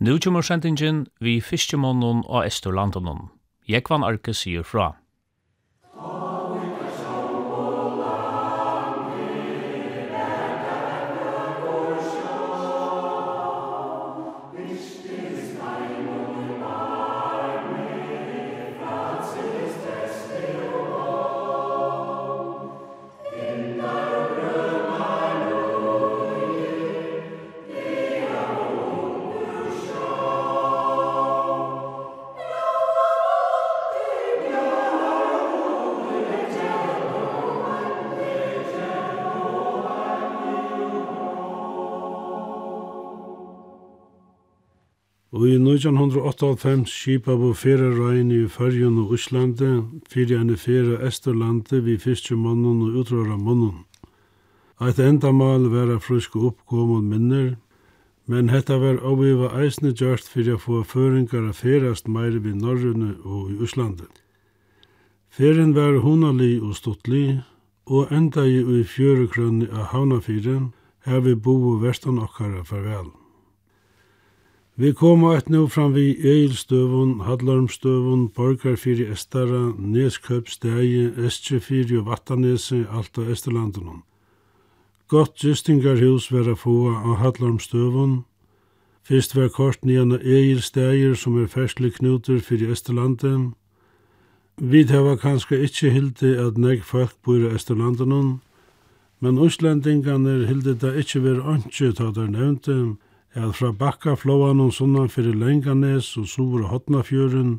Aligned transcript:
Nú 0.00 0.18
kjumur 0.18 0.42
sendingin 0.42 1.04
vi 1.20 1.38
fiskjumónun 1.38 2.24
og 2.26 2.46
Esturlandunum. 2.48 3.28
Jekvan 3.70 4.02
Arke 4.02 4.34
sier 4.34 4.66
fra. 4.66 4.96
1998 45.90 46.86
skipa 46.88 47.34
på 47.36 47.50
ferarøyen 47.56 48.30
i 48.32 48.44
Førjun 48.48 49.00
og 49.02 49.14
Øslande, 49.16 49.84
fyrir 50.08 50.40
enn 50.40 50.56
fera 50.56 51.00
Esterlande 51.04 51.80
vi 51.84 51.98
fyrste 52.00 52.36
mannen 52.36 52.82
og 52.86 53.00
utrøra 53.02 53.36
mannen. 53.36 53.82
Eit 54.80 54.98
endamal 54.98 55.66
vera 55.72 55.98
fruske 56.00 56.38
oppkommet 56.40 57.04
minner, 57.10 57.48
men 58.26 58.48
hetta 58.48 58.78
var 58.80 59.02
óviva 59.04 59.50
eisne 59.60 59.92
gjørt 59.92 60.28
fyrir 60.28 60.56
a 60.56 60.62
få 60.62 60.84
føringar 60.88 61.48
a 61.48 61.52
ferast 61.52 62.08
meire 62.08 62.40
vi 62.40 62.54
Norrøne 62.54 63.16
og 63.24 63.50
i 63.52 63.58
Øslande. 63.66 64.08
Fyrin 65.28 65.74
var 65.74 66.00
honalig 66.00 66.62
og 66.62 66.76
stuttli, 66.78 67.40
og 67.86 68.08
enda 68.12 68.46
i 68.46 68.84
fjørekrønne 68.88 69.68
av 69.68 69.92
Havnafyren, 69.92 70.72
her 71.04 71.20
vi 71.20 71.34
bo 71.34 71.76
vestan 71.82 72.22
okkara 72.22 72.64
farvel. 72.64 73.12
Vi 74.76 74.92
koma 74.92 75.36
et 75.36 75.48
nu 75.48 75.68
fram 75.70 75.92
vi 75.94 76.16
Eilstøvun, 76.18 77.20
Hadlarmstøvun, 77.22 78.28
Borgarfyri 78.34 79.04
Estara, 79.06 79.72
Neskøp, 79.78 80.48
Stegi, 80.50 81.04
Estrefyri 81.26 82.00
og 82.00 82.08
Vattanese, 82.08 82.80
alt 82.90 83.18
av 83.18 83.30
Esterlandunum. 83.30 84.00
Gott 85.06 85.38
gistingarhus 85.38 86.26
vera 86.32 86.56
fua 86.58 86.96
av 87.04 87.20
Hadlarmstøvun. 87.22 88.24
Fyrst 89.06 89.36
var 89.38 89.54
kort 89.54 89.86
nian 89.86 90.16
av 90.18 90.26
Eilsteger 90.26 91.14
som 91.14 91.38
er 91.38 91.46
ferslig 91.46 91.92
knutur 92.00 92.42
fyrir 92.42 92.74
Esterlanden. 92.74 93.52
Vi 94.58 94.82
hava 94.90 95.14
kanska 95.14 95.54
ikkje 95.54 95.94
hildi 95.94 96.34
at 96.34 96.58
negg 96.58 96.82
folk 96.82 97.14
bor 97.22 97.38
i 97.38 97.54
Esterlandunum, 97.54 98.40
men 99.22 99.38
Øslendingan 99.38 100.26
hildi 100.50 100.74
da 100.74 100.96
ikkje 100.98 101.22
vera 101.30 101.54
antje 101.54 101.94
ta 101.94 102.10
der 102.10 102.26
at 103.34 103.54
fra 103.54 103.72
bakkaflåan 103.72 104.60
og 104.60 104.72
sunnan 104.72 105.08
fyrir 105.10 105.34
Lenganes 105.34 106.16
og 106.16 106.28
Suvur 106.30 106.62
og 106.62 106.70
Hotnafjøren 106.70 107.56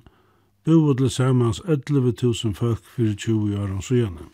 búið 0.66 1.02
til 1.02 1.10
samans 1.12 1.60
11.000 1.68 2.56
folk 2.56 2.86
fyrir 2.96 3.16
20 3.20 3.58
árum 3.60 3.82
síðan. 3.84 4.32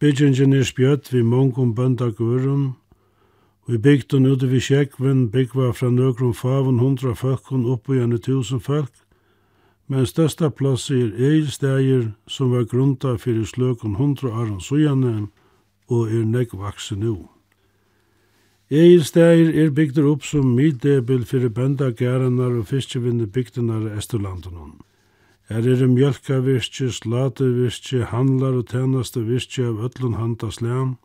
Byggingen 0.00 0.56
er 0.56 0.64
spjøtt 0.64 1.12
vi 1.12 1.22
mongum 1.22 1.74
bøndagørum, 1.74 2.74
og 3.64 3.74
i 3.74 3.78
bygden 3.78 4.26
ute 4.26 4.48
vi 4.48 4.60
sjekven 4.60 5.28
byggva 5.30 5.70
fra 5.72 5.90
nøkrum 5.90 6.34
favun 6.34 6.80
hundra 6.80 7.14
folkun 7.14 7.68
oppi 7.68 8.00
enn 8.00 8.16
tusen 8.18 8.60
folk, 8.60 8.92
men 9.88 10.08
størsta 10.08 10.48
plass 10.48 10.90
er 10.90 11.12
eilstegir 11.12 12.10
som 12.26 12.50
var 12.52 12.64
grunda 12.64 13.14
fyrir 13.20 13.44
sløkun 13.44 14.00
hundra 14.00 14.32
árum 14.32 14.60
síðan 14.60 15.28
og 15.88 16.08
er 16.08 16.24
nekvaksen 16.24 17.04
nu. 17.04 17.33
Egilstegir 18.74 19.52
er 19.54 19.68
bygdur 19.70 20.06
upp 20.10 20.24
som 20.26 20.48
middebil 20.56 21.20
fyrir 21.30 21.52
bøndagærenar 21.54 22.56
og 22.58 22.66
fiskjevinni 22.66 23.28
bygdunar 23.30 23.84
i 23.86 23.92
Esturlandunum. 24.00 24.72
Her 25.48 25.68
er 25.70 25.86
mjölkavirki, 25.86 26.88
slatevirki, 26.90 28.00
handlar 28.10 28.58
og 28.58 28.66
tænastavirki 28.72 29.62
av 29.62 29.78
öllun 29.86 30.16
handaslæm. 30.18 30.96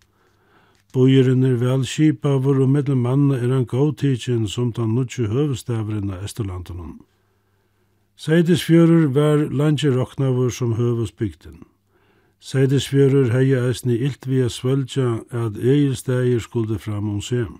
Bøyrin 0.93 1.43
er 1.43 1.59
vel 1.61 1.85
kipavur 1.85 2.63
og 2.63 2.69
mellom 2.69 3.05
manna 3.05 3.37
er 3.37 3.53
han 3.53 3.69
góttíkin 3.69 4.47
som 4.47 4.73
ta 4.73 4.87
nutju 4.89 5.27
høvustæverin 5.29 6.09
av 6.09 6.23
Esturlandunum. 6.25 7.01
Seidisfjörur 8.17 9.13
var 9.13 9.45
landje 9.51 9.93
roknavur 9.93 10.49
som 10.49 10.73
høvusbygdin. 10.73 11.68
Seidesfjörur 12.39 13.33
hei 13.33 13.51
eisni 13.51 13.97
illt 13.99 14.25
vi 14.27 14.39
a 14.41 14.47
at 14.47 15.57
eilstegir 15.57 16.39
skulde 16.39 16.79
fram 16.79 17.09
om 17.09 17.21
sem. 17.21 17.59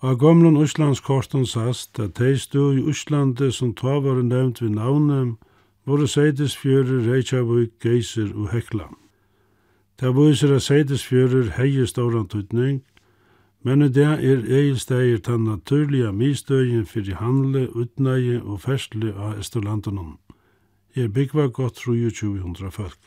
A 0.00 0.14
gomlun 0.14 0.62
Íslands 0.62 1.00
kortan 1.00 1.46
sast 1.46 1.98
at 1.98 2.14
tei 2.14 2.36
stu 2.36 2.70
i 2.72 2.82
Íslandi 2.90 3.50
som 3.50 3.74
tva 3.74 3.98
var 4.00 4.22
nevnt 4.22 4.62
vi 4.62 4.68
navnem, 4.68 5.38
voru 5.84 6.06
Seidesfjörur, 6.06 7.02
Reykjavík, 7.02 7.72
Geysir 7.82 8.30
og 8.36 8.52
Hekla. 8.52 8.86
Ta 9.98 10.12
vísir 10.12 10.54
a 10.54 10.60
Seidesfjörur 10.60 11.50
hei 11.58 11.86
stóran 11.86 12.28
tutning, 12.28 12.84
men 13.64 13.82
i 13.82 13.88
det 13.88 14.06
er 14.06 14.46
eilstegir 14.46 15.18
tan 15.18 15.44
naturliga 15.44 16.12
mistøyen 16.12 16.86
fyrir 16.86 17.18
handle, 17.18 17.66
utnægi 17.74 18.38
og 18.38 18.60
fersli 18.60 19.10
av 19.10 19.40
Estorlandunum. 19.40 20.18
Er 20.94 21.08
byggva 21.08 21.48
gott 21.48 21.74
2300 21.74 22.70
folk. 22.70 22.98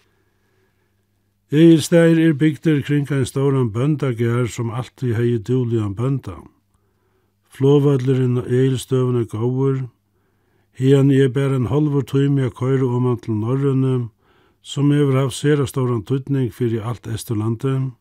Egilstægir 1.51 2.19
er 2.29 2.33
bygder 2.37 2.81
kring 2.85 3.07
ein 3.09 3.25
stóran 3.25 3.71
bøndagjær 3.73 4.45
som 4.53 4.69
alltid 4.69 5.15
hei 5.17 5.37
dulian 5.41 5.95
bønda. 5.97 6.35
Flåvallurinn 7.49 8.37
og 8.37 8.51
Egilstøvun 8.53 9.17
er 9.17 9.25
góur. 9.25 9.79
Hian 10.77 11.09
er 11.09 11.31
bare 11.33 11.55
en 11.55 11.65
halvur 11.71 12.05
tøymi 12.05 12.45
a 12.45 12.49
køyre 12.49 12.85
oman 12.85 13.17
til 13.17 13.33
Norrønne, 13.33 14.09
som 14.61 14.91
hefur 14.91 15.17
haft 15.17 15.39
sera 15.39 15.65
stóran 15.65 16.05
tøytning 16.05 16.53
fyrir 16.53 16.85
alt 16.85 17.07
Esturlandet. 17.07 17.97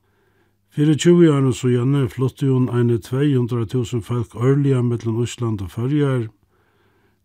Fyrir 0.69 1.01
20 1.01 1.33
årene 1.33 1.55
så 1.55 1.73
gjerne 1.73 2.05
flytti 2.09 2.53
hun 2.53 2.69
eine 2.69 3.01
200.000 3.01 4.05
folk 4.05 4.37
ørliga 4.37 4.83
mellom 4.83 5.23
Ísland 5.25 5.63
og 5.65 5.71
Førjar. 5.71 6.29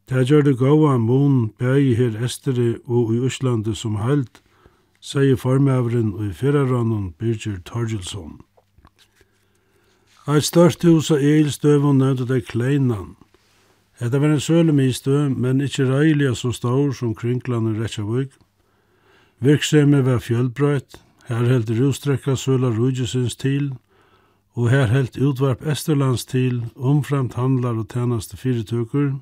Det 0.08 0.28
gjør 0.30 0.42
det 0.42 1.00
mun 1.00 1.52
bægi 1.60 1.96
her 1.96 2.24
Esteri 2.24 2.78
og 2.86 3.14
i 3.14 3.20
Íslandi 3.28 3.74
som 3.76 3.96
heilt, 3.96 4.43
sier 5.04 5.36
formaveren 5.36 6.14
og 6.16 6.30
i 6.30 6.34
ferrarannon 6.34 7.12
Birgir 7.20 7.60
Torgilsson. 7.68 8.40
Eit 10.32 10.48
størst 10.48 10.86
hus 10.88 11.12
av 11.12 11.20
eilstøvun 11.20 12.00
nevnte 12.00 12.30
det 12.30 12.46
Kleinan. 12.48 13.18
Hetta 14.00 14.22
var 14.24 14.32
en 14.32 14.40
sølemistø, 14.40 15.28
men 15.30 15.60
ikkje 15.62 15.90
røyliga 15.90 16.34
så 16.40 16.54
stor 16.56 16.94
som 16.96 17.12
Krinkland 17.16 17.74
og 17.74 17.82
Retsjavøk. 17.84 18.32
Virksomhet 19.44 20.06
var 20.08 20.24
fjellbrøyt, 20.24 21.02
her 21.28 21.44
held 21.52 21.72
rustrekka 21.76 22.38
søla 22.40 22.72
Rujusins 22.72 23.36
til, 23.36 23.74
og 24.56 24.70
her 24.72 24.88
held 24.88 25.20
utvarp 25.20 25.68
Esterlands 25.68 26.26
til, 26.26 26.64
omframt 26.76 27.34
handlar 27.34 27.76
og 27.76 27.90
tænaste 27.90 28.38
fyrirtøkker. 28.38 29.18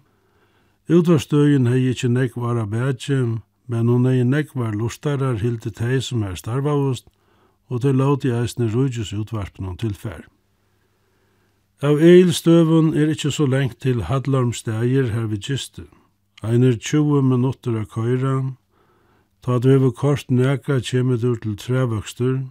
Utvarstøyen 0.90 1.68
hei 1.68 1.88
ikkje 1.90 2.10
nekk 2.14 2.38
vara 2.38 2.68
bætje, 2.70 3.42
men 3.72 3.88
hon 3.88 4.10
ei 4.10 4.26
nekvar 4.28 4.76
lustarar 4.76 5.38
hildi 5.40 5.72
tei 5.72 6.02
som 6.04 6.26
er 6.28 6.36
starvavust, 6.36 7.08
og 7.72 7.82
til 7.86 7.96
lauti 7.96 8.34
eisne 8.36 8.68
rujus 8.68 9.14
utvarpen 9.16 9.70
og 9.72 9.78
tilfær. 9.80 10.26
Av 11.82 12.02
eilstøvun 12.04 12.92
er 12.94 13.14
ikkje 13.14 13.32
så 13.32 13.48
lengt 13.48 13.80
til 13.82 14.04
hadlarmstegir 14.10 15.14
her 15.16 15.30
vid 15.32 15.48
gistu. 15.48 15.86
Einer 16.44 16.76
20 16.76 17.24
minutter 17.24 17.80
av 17.80 17.88
køyra, 17.96 18.36
ta 19.42 19.58
du 19.58 19.72
hever 19.72 19.96
kort 19.96 20.28
neka 20.30 20.82
kjemmet 20.84 21.24
ur 21.24 21.40
til 21.40 21.56
trevøkstur, 21.58 22.44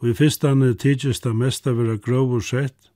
og 0.00 0.08
i 0.08 0.16
fyrstane 0.16 0.72
tidsis 0.74 1.20
det 1.20 1.36
mesta 1.36 1.76
vera 1.76 1.94
grov 2.00 2.32
og 2.40 2.46
sett, 2.48 2.90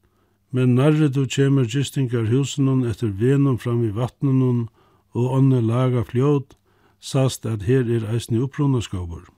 men 0.51 0.75
nærre 0.75 1.13
du 1.13 1.27
kjemur 1.27 1.69
gistingar 1.69 2.33
husen 2.33 2.87
etter 2.89 3.13
venum 3.13 3.59
fram 3.59 3.85
i 3.85 3.93
vattnen 3.95 4.69
og 5.13 5.35
ånne 5.39 5.61
laga 5.61 6.03
fljót, 6.09 6.58
sast 7.01 7.47
at 7.47 7.63
her 7.63 7.87
er 7.87 8.09
eisne 8.13 8.41
upprunnaskapur. 8.43 9.29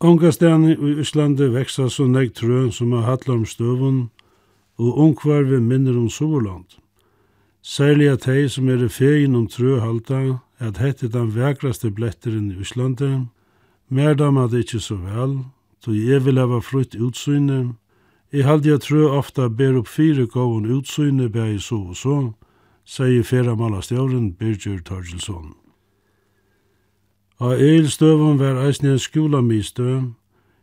Ongastani 0.00 0.74
i 0.74 0.94
Íslandi 1.00 1.48
veksa 1.54 1.88
så 1.88 2.06
negg 2.06 2.34
trøn 2.36 2.72
som 2.72 2.92
er 2.92 3.06
hattlar 3.06 3.38
om 3.38 3.46
støvun, 3.46 4.10
og 4.76 4.98
ungvar 4.98 5.46
vi 5.48 5.60
minner 5.60 5.96
om 5.96 6.10
Soverland. 6.10 6.76
Særlig 7.62 8.10
at 8.12 8.26
hei 8.28 8.48
som 8.48 8.68
er 8.68 8.84
i 8.84 8.88
fegin 8.88 9.34
om 9.34 9.46
trø 9.48 9.80
halda, 9.80 10.38
at 10.58 10.78
hette 10.78 11.08
den 11.08 11.32
vekraste 11.34 11.90
bletteren 11.90 12.50
i 12.52 12.60
Íslandi, 12.60 13.26
mer 13.88 14.14
damma 14.14 14.46
det 14.46 14.66
ikkje 14.66 14.80
så 14.80 15.00
vel, 15.00 15.38
så 15.80 15.92
jeg 15.96 16.24
vil 16.24 16.38
hava 16.38 16.60
frutt 16.60 16.94
utsynet, 16.94 17.74
Jeg 18.32 18.44
halde 18.44 18.68
jeg 18.68 18.80
trø 18.82 19.06
ofta 19.08 19.48
ber 19.48 19.76
opp 19.78 19.86
fire 19.88 20.26
gåen 20.26 20.66
utsyne 20.66 21.28
bæg 21.30 21.60
så 21.62 21.76
og 21.76 21.96
så, 21.96 22.16
sier 22.84 23.22
fera 23.22 23.54
malastjauren 23.54 24.32
Birger 24.34 24.82
Torgelsson. 24.82 25.54
A 27.38 27.50
Eilstøvun 27.52 28.38
var 28.38 28.56
eisne 28.64 28.94
en 28.94 28.98
skúlamistø. 28.98 30.00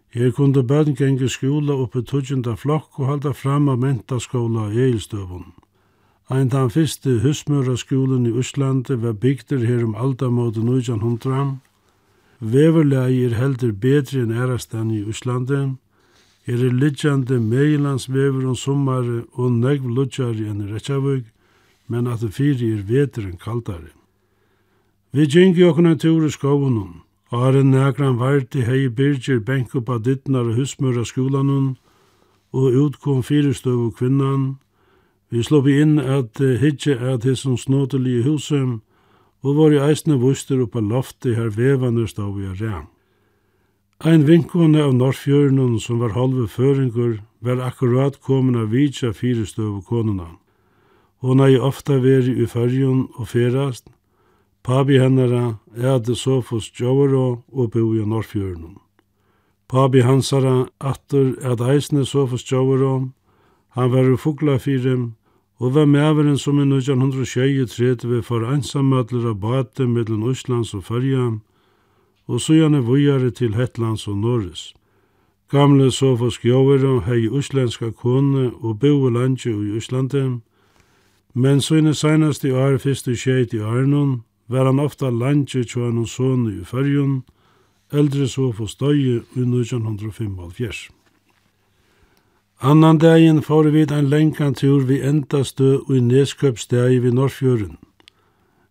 Her 0.09 0.31
kunde 0.33 0.63
bønn 0.65 0.95
genge 0.97 1.29
skjula 1.29 1.75
oppi 1.83 2.01
tudjunda 2.01 2.55
flokk 2.57 2.97
og 2.97 3.11
halda 3.11 3.33
fram 3.37 3.69
av 3.69 3.77
mentaskóla 3.83 4.63
av 4.71 4.73
Eilstøvun. 4.73 5.53
Ein 6.33 6.49
den 6.49 6.73
fyrste 6.73 7.19
husmøra 7.21 7.77
skúlen 7.77 8.25
i 8.25 8.33
Úslandi 8.33 8.97
var 9.05 9.13
bygdur 9.13 9.61
her 9.69 9.85
om 9.85 9.93
aldamóti 9.93 10.65
1900. 10.65 11.59
Veverlegi 12.41 13.23
er 13.27 13.37
heldur 13.37 13.77
betri 13.77 14.25
enn 14.25 14.33
erastan 14.33 14.89
i 14.89 15.05
Úslandi. 15.05 15.77
Her 16.49 16.69
er 16.69 16.73
liggjande 16.73 17.37
meilandsvever 17.37 18.47
om 18.49 18.55
sommari 18.57 19.21
og 19.33 19.59
negv 19.61 19.85
lutjari 19.85 20.49
enn 20.49 20.65
i 20.65 21.23
men 21.87 22.07
at 22.07 22.21
det 22.21 22.33
fyri 22.33 22.73
er 22.73 22.81
vetri 22.81 23.29
enn 23.29 23.37
kaldari. 23.37 23.93
Vi 25.13 25.27
gengi 25.30 25.62
okkur 25.62 25.86
en 25.86 25.98
tur 26.01 26.24
i 26.25 26.30
skåvunum. 26.33 27.04
Aren 27.31 27.69
nægran 27.71 28.15
varti 28.18 28.63
hei 28.65 28.89
Birgir 28.89 29.44
benk 29.45 29.75
upp 29.75 29.89
av 29.89 30.00
dittnar 30.07 30.50
og 30.50 30.57
husmurra 30.57 31.04
skúlanum 31.06 31.75
og 32.50 32.74
utkom 32.86 33.21
fyrirstøv 33.21 33.92
kvinnan. 34.00 34.57
Vi 35.30 35.45
sloppi 35.45 35.77
inn 35.83 36.00
at 36.00 36.42
hitje 36.42 36.98
at 36.98 37.30
hisson 37.30 37.62
snåtelig 37.62 38.15
i 38.15 38.25
husum 38.25 38.81
og 39.45 39.62
var 39.62 39.77
i 39.77 39.83
eisne 39.86 40.18
vuster 40.18 40.65
upp 40.65 40.81
lofti 40.81 41.38
her 41.38 41.54
vevaner 41.54 42.09
stav 42.09 42.33
i 42.42 42.50
arrean. 42.50 42.89
Ein 44.01 44.25
vinkone 44.25 44.81
av 44.81 44.98
Norrfjörnun 44.98 45.80
som 45.80 46.01
var 46.01 46.18
halve 46.18 46.48
føringur 46.48 47.19
var 47.39 47.62
akkurat 47.62 48.18
komin 48.18 48.57
av 48.57 48.71
vidja 48.74 49.13
fyrirstøv 49.13 49.77
og 49.77 49.86
konuna. 49.86 50.31
Hon 51.21 51.39
hei 51.39 51.59
ofta 51.59 52.01
veri 52.01 52.33
i 52.33 52.50
fyrjun 52.50 53.12
og 53.13 53.27
ferast, 53.30 53.94
Pabi 54.63 55.00
hennara 55.00 55.57
Ede 55.75 56.15
Sofus 56.15 56.71
Djovero 56.71 57.44
og 57.51 57.71
bo 57.71 57.94
i 57.94 58.06
Norrfjörnum. 58.06 58.80
Pabi 59.68 60.00
hansara 60.01 60.68
Atter 60.80 61.56
det 61.56 61.68
Eisne 61.68 62.06
Sofus 62.06 62.44
Djovero, 62.44 63.10
han 63.69 63.92
var 63.92 64.13
i 64.13 64.18
Fuglafyrem, 64.18 65.13
og 65.60 65.74
var 65.74 65.86
meveren 65.86 66.38
som 66.38 66.60
i 66.60 66.75
1923 66.80 68.21
for 68.24 68.48
einsamødler 68.48 69.30
av 69.30 69.36
bate 69.36 69.88
mellom 69.88 70.30
Østlands 70.30 70.74
og 70.74 70.83
Førja, 70.83 71.39
og 72.27 72.42
søgjane 72.42 72.86
vujare 72.88 73.31
til 73.31 73.56
Hetlands 73.56 74.07
og 74.07 74.18
Norris. 74.18 74.74
Gamle 75.51 75.92
Sofus 75.92 76.39
Djovero 76.39 77.00
hei 77.00 77.27
uslenska 77.27 77.92
kone 77.92 78.51
og 78.62 78.80
bo 78.80 79.07
i 79.07 79.12
landje 79.12 79.51
i 79.51 79.75
Østlande, 79.75 80.39
men 81.33 81.62
søgne 81.62 81.94
senast 81.94 82.45
i 82.45 82.51
år 82.51 82.77
fyrst 82.77 83.07
i 83.07 83.16
tjeit 83.16 83.54
i 83.54 83.59
Arnon, 83.59 84.24
var 84.48 84.66
han 84.66 84.80
ofta 84.80 85.10
landje 85.10 85.63
tjo 85.63 85.88
en 85.88 86.06
sonu 86.07 86.51
i 86.51 86.66
fyrjun, 86.66 87.24
eldre 87.92 88.28
så 88.28 88.51
få 88.51 88.68
støye 88.68 89.22
i 89.36 89.45
1905. 89.45 90.38
Annan 92.62 92.98
dagen 92.98 93.42
får 93.42 93.63
vi 93.63 93.81
en 93.92 94.10
lenkan 94.10 94.54
tur 94.54 94.86
vi 94.88 95.01
endastø 95.01 95.78
og 95.78 95.98
i 95.98 96.00
Nesköpsdegi 96.00 97.00
vi 97.00 97.12
Norrfjøren. 97.12 97.78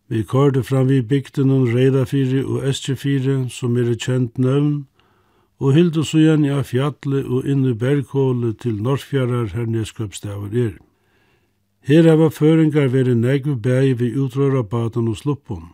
Vi 0.08 0.22
kørte 0.22 0.62
fram 0.62 0.88
vi 0.88 1.02
bygden 1.02 1.50
om 1.50 1.66
Reidafyri 1.74 2.44
og 2.44 2.68
Eskjefyri, 2.68 3.48
som 3.48 3.76
er 3.76 3.94
kjent 3.94 4.38
nøvn, 4.38 4.86
og 5.60 5.72
hildu 5.72 6.02
så 6.04 6.18
igjen 6.18 6.44
i 6.44 6.62
fjallet 6.64 7.28
og 7.28 7.46
inn 7.46 7.64
i 7.64 7.74
Berghålet 7.74 8.58
til 8.58 8.82
Norrfjærar 8.82 9.54
her 9.54 9.66
Nesköpsdeger 9.66 10.56
er. 10.66 10.74
Her 11.82 12.06
hava 12.06 12.28
føringar 12.30 12.92
veri 12.92 13.14
negv 13.18 13.56
bægi 13.62 13.94
vi 13.98 14.08
utrøra 14.14 14.62
baden 14.62 15.08
og 15.08 15.16
sluppun. 15.16 15.64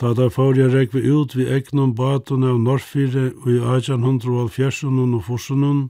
Da 0.00 0.12
der 0.14 0.28
fórja 0.28 0.68
regvi 0.68 1.00
ut 1.10 1.36
vi 1.36 1.46
egnom 1.48 1.94
baden 1.94 2.44
av 2.44 2.58
Norrfyre 2.60 3.32
og 3.40 3.48
i 3.48 3.56
1870 3.56 4.84
og 5.14 5.24
forsunun, 5.24 5.88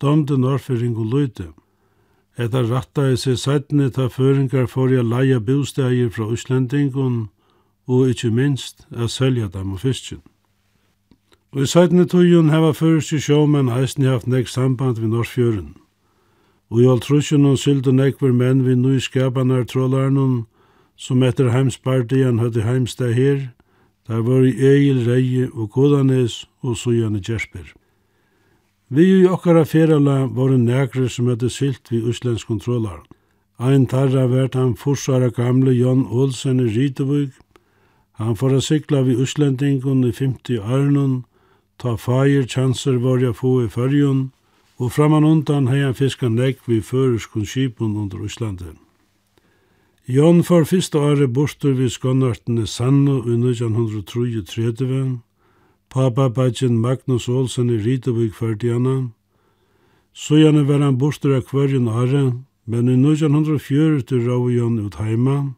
domde 0.00 0.38
Norrfyring 0.38 0.96
og 0.98 1.06
Løyde. 1.06 1.52
Etta 2.38 2.62
ratta 2.66 3.12
i 3.12 3.16
seg 3.16 3.38
sætni 3.38 3.90
ta 3.90 4.08
føringar 4.08 4.66
fórja 4.66 5.02
leia 5.06 5.38
bostægir 5.38 6.10
fra 6.10 6.26
Íslandingun 6.34 7.28
og 7.86 8.08
ikkje 8.10 8.30
minst 8.30 8.86
a 8.90 9.06
selja 9.06 9.46
dem 9.46 9.72
og 9.72 9.80
fiskin. 9.80 10.22
Og 11.52 11.62
i 11.62 11.66
sætni 11.66 12.08
tøyun 12.10 12.50
hava 12.50 12.72
først 12.72 13.12
i 13.12 13.20
sjåmenn 13.20 13.70
eisni 13.70 14.10
haft 14.10 14.26
negv 14.26 14.50
samband 14.50 14.98
vi 14.98 15.06
Norrfjøren. 15.06 15.81
Og 16.72 16.80
i 16.80 16.86
altrusjonen 16.88 17.58
sylde 17.60 17.92
nekver 17.92 18.32
menn 18.32 18.62
vi 18.64 18.72
nu 18.80 18.96
skapanar 18.96 19.66
trålarnen, 19.68 20.46
som 20.96 21.20
etter 21.22 21.50
heimspartien 21.52 22.38
høtti 22.40 22.64
heimsteg 22.64 23.12
her, 23.12 23.42
der 24.08 24.24
var 24.24 24.40
i 24.48 24.54
Egil 24.56 25.02
Reie 25.04 25.50
og 25.52 25.68
Kodanes 25.76 26.46
og 26.64 26.78
Sujane 26.80 27.20
Gjersper. 27.20 27.66
Vi 28.88 29.04
i 29.04 29.28
okkara 29.28 29.66
ferala 29.68 30.24
var 30.32 30.56
en 30.56 30.64
nekre 30.64 31.10
som 31.12 31.28
hadde 31.28 31.52
sylt 31.52 31.92
vi 31.92 32.00
uslensk 32.00 32.48
kontrollar. 32.48 33.02
Ein 33.60 33.84
tarra 33.86 34.24
vært 34.32 34.56
han 34.56 34.72
forsvara 34.76 35.28
gamle 35.28 35.76
Jon 35.76 36.06
Olsen 36.08 36.60
i 36.60 36.70
Rytevug. 36.72 37.36
Han 38.16 38.36
får 38.36 38.56
a 38.56 38.60
sikla 38.64 39.04
vi 39.04 39.20
uslendingun 39.20 40.06
i 40.08 40.12
50 40.12 40.64
arnon, 40.64 41.24
ta 41.76 41.98
fager 42.00 42.48
chanser 42.48 42.96
var 42.96 43.20
jeg 43.20 43.36
få 43.36 43.58
i 43.66 43.68
fyrjun, 43.68 44.30
og 44.82 44.90
framan 44.92 45.24
undan 45.24 45.68
hei 45.70 45.84
han 45.84 45.94
fiskan 45.94 46.34
legg 46.34 46.58
vi 46.66 46.80
føreskun 46.82 47.44
skipun 47.46 47.94
under 47.96 48.24
Íslandi. 48.26 48.72
Jon 50.10 50.42
for 50.42 50.66
fyrsta 50.66 50.98
året 50.98 51.30
bortur 51.30 51.76
vi 51.78 51.86
skonnartene 51.86 52.66
Sanno 52.66 53.20
i 53.22 53.36
1933, 53.38 55.20
Papa 55.88 56.28
Bajen 56.28 56.80
Magnus 56.82 57.28
Olsen 57.28 57.70
i 57.70 57.78
Ritevik 57.78 58.34
Ferdiana. 58.34 59.12
Så 60.12 60.42
gjerne 60.42 60.66
var 60.66 60.82
han 60.82 60.98
borster 60.98 61.36
av 61.36 61.46
kvarjen 61.46 61.86
året, 61.88 62.42
men 62.66 62.88
i 62.88 62.98
1940 62.98 64.26
rau 64.26 64.50
Jon 64.50 64.80
ut 64.82 64.98
heima. 64.98 65.54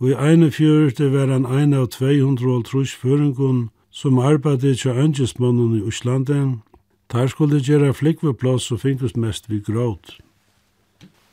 Og 0.00 0.08
i 0.08 0.16
1941 0.16 1.12
var 1.12 1.28
han 1.28 1.44
ein 1.44 1.74
av 1.74 1.90
200 1.92 2.62
trus 2.64 2.96
føringun 2.96 3.68
som 3.90 4.18
arbeidde 4.18 4.74
til 4.74 4.96
Angesmannen 4.96 5.76
i 5.76 5.84
Øslandet, 5.84 6.64
Der 7.14 7.26
skulle 7.26 7.60
gjøre 7.60 7.94
flikveplass 7.94 8.72
og 8.72 8.80
finkust 8.80 9.16
mest 9.16 9.50
vi 9.50 9.60
gråt. 9.60 10.16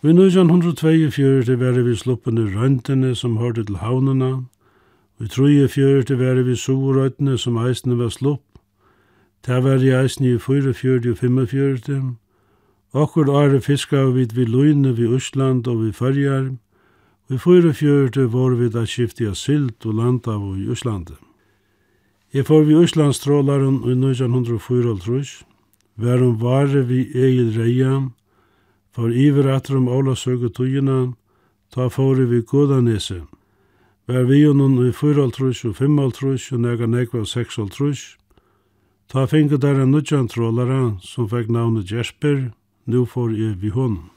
Vi 0.04 0.10
1942 0.10 1.60
var 1.60 1.82
vi 1.82 1.96
sluppende 1.96 2.44
røntene 2.56 3.16
som 3.16 3.38
hørte 3.38 3.64
til 3.64 3.78
havnene. 3.78 4.46
Vi 5.20 5.26
1943 5.26 6.20
var 6.20 6.42
vi 6.44 6.56
sovrøytene 6.56 7.38
som 7.38 7.58
eisene 7.58 7.98
var 7.98 8.10
slupp. 8.10 8.44
Det 9.46 9.64
var 9.64 9.82
i 9.82 9.90
eisene 10.04 10.36
i 10.36 10.38
44 10.38 11.12
og 11.12 11.18
45. 11.18 12.16
Akkur 12.94 13.30
åre 13.30 13.62
fiska 13.62 14.06
vi 14.06 14.28
vid 14.36 14.48
Lune, 14.48 14.96
vid 14.98 15.10
Østland 15.10 15.68
og 15.68 15.84
vid 15.84 15.94
Førjar. 15.94 16.52
Vi 17.28 17.38
44 17.38 18.34
var 18.34 18.50
vi 18.50 18.70
da 18.70 18.86
skiftet 18.86 19.28
av 19.28 19.34
silt 19.34 19.86
og 19.86 19.94
landa 19.94 20.32
av 20.32 20.58
i 20.58 20.70
Østlandet. 20.70 21.18
Jeg 22.34 22.46
får 22.46 22.64
vi 22.64 22.74
Østlandstrålaren 22.76 23.82
i 23.90 25.51
var 25.96 26.20
hon 26.20 26.38
vare 26.40 26.82
vi 26.88 27.08
egil 27.14 27.54
reian, 27.58 28.12
for 28.92 29.12
iver 29.12 29.48
atrum 29.56 29.88
om 29.88 29.96
Ola 29.96 30.16
søg 30.16 30.44
og 30.44 31.16
ta 31.72 31.88
fore 31.90 32.26
vi 32.26 32.42
Godanese. 32.42 33.22
Var 34.08 34.24
vi 34.24 34.44
hon 34.44 34.88
i 34.88 34.92
4,5 34.92 35.70
og 35.70 35.76
5,5 35.76 36.54
og 36.54 36.60
nega 36.60 36.86
negva 36.86 37.24
6,5. 37.24 38.18
Ta 39.08 39.26
finke 39.26 39.58
der 39.58 39.80
en 39.80 39.92
nudjan 39.92 40.28
trålare 40.28 40.98
som 41.02 41.30
fikk 41.30 41.50
navnet 41.50 41.92
Jesper, 41.92 42.52
nu 42.86 43.06
får 43.06 43.30
jeg 43.36 43.62
vi 43.62 43.70
hon. 43.70 44.10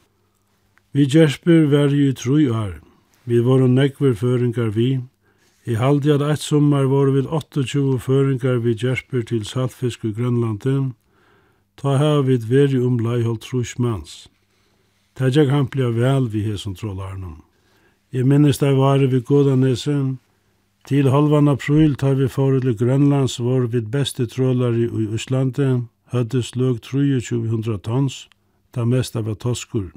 Vi 0.93 1.07
Jesper 1.07 1.67
var 1.67 1.95
i 1.95 2.13
tru 2.13 2.51
år. 2.51 2.81
Vi 3.25 3.41
var 3.41 3.67
negver 3.69 4.15
føringar 4.15 4.71
vi. 4.75 5.01
I 5.67 5.75
halde 5.75 6.15
at 6.15 6.23
eit 6.23 6.41
sommar 6.41 6.85
var 6.85 7.11
vi 7.11 7.23
28 7.27 7.99
føringar 7.99 8.61
vi 8.63 8.75
Jesper 8.75 9.23
til 9.23 9.45
Saltfisk 9.45 10.05
i 10.05 10.13
Grønlanden, 10.13 10.95
Ta 11.77 11.99
her 11.99 12.23
vid 12.23 12.49
veri 12.49 12.79
umlai 12.79 13.23
hold 13.23 13.41
trus 13.41 13.79
mans. 13.79 14.29
Ta 15.15 15.31
jeg 15.31 15.51
han 15.51 15.67
blir 15.67 15.93
vel 15.95 16.29
vi 16.29 16.43
hesson 16.43 16.75
trollarnum. 16.75 17.43
Jeg 18.13 18.27
minnes 18.27 18.59
det 18.59 18.77
var 18.77 18.99
vi 18.99 19.21
Godanesen, 19.21 20.19
til 20.87 21.09
halvan 21.11 21.49
april 21.49 21.95
tar 21.97 22.15
vi 22.15 22.29
for 22.29 22.61
til 22.61 22.77
Grønlands 22.77 23.41
var 23.41 23.67
vid 23.73 23.89
beste 23.91 24.27
trollar 24.27 24.77
i 24.77 25.09
Øslandet, 25.09 25.85
hødde 26.13 26.43
sløg 26.43 26.83
2300 26.83 27.79
tons, 27.79 28.29
ta 28.73 28.85
mest 28.85 29.17
av 29.17 29.35
toskur. 29.35 29.91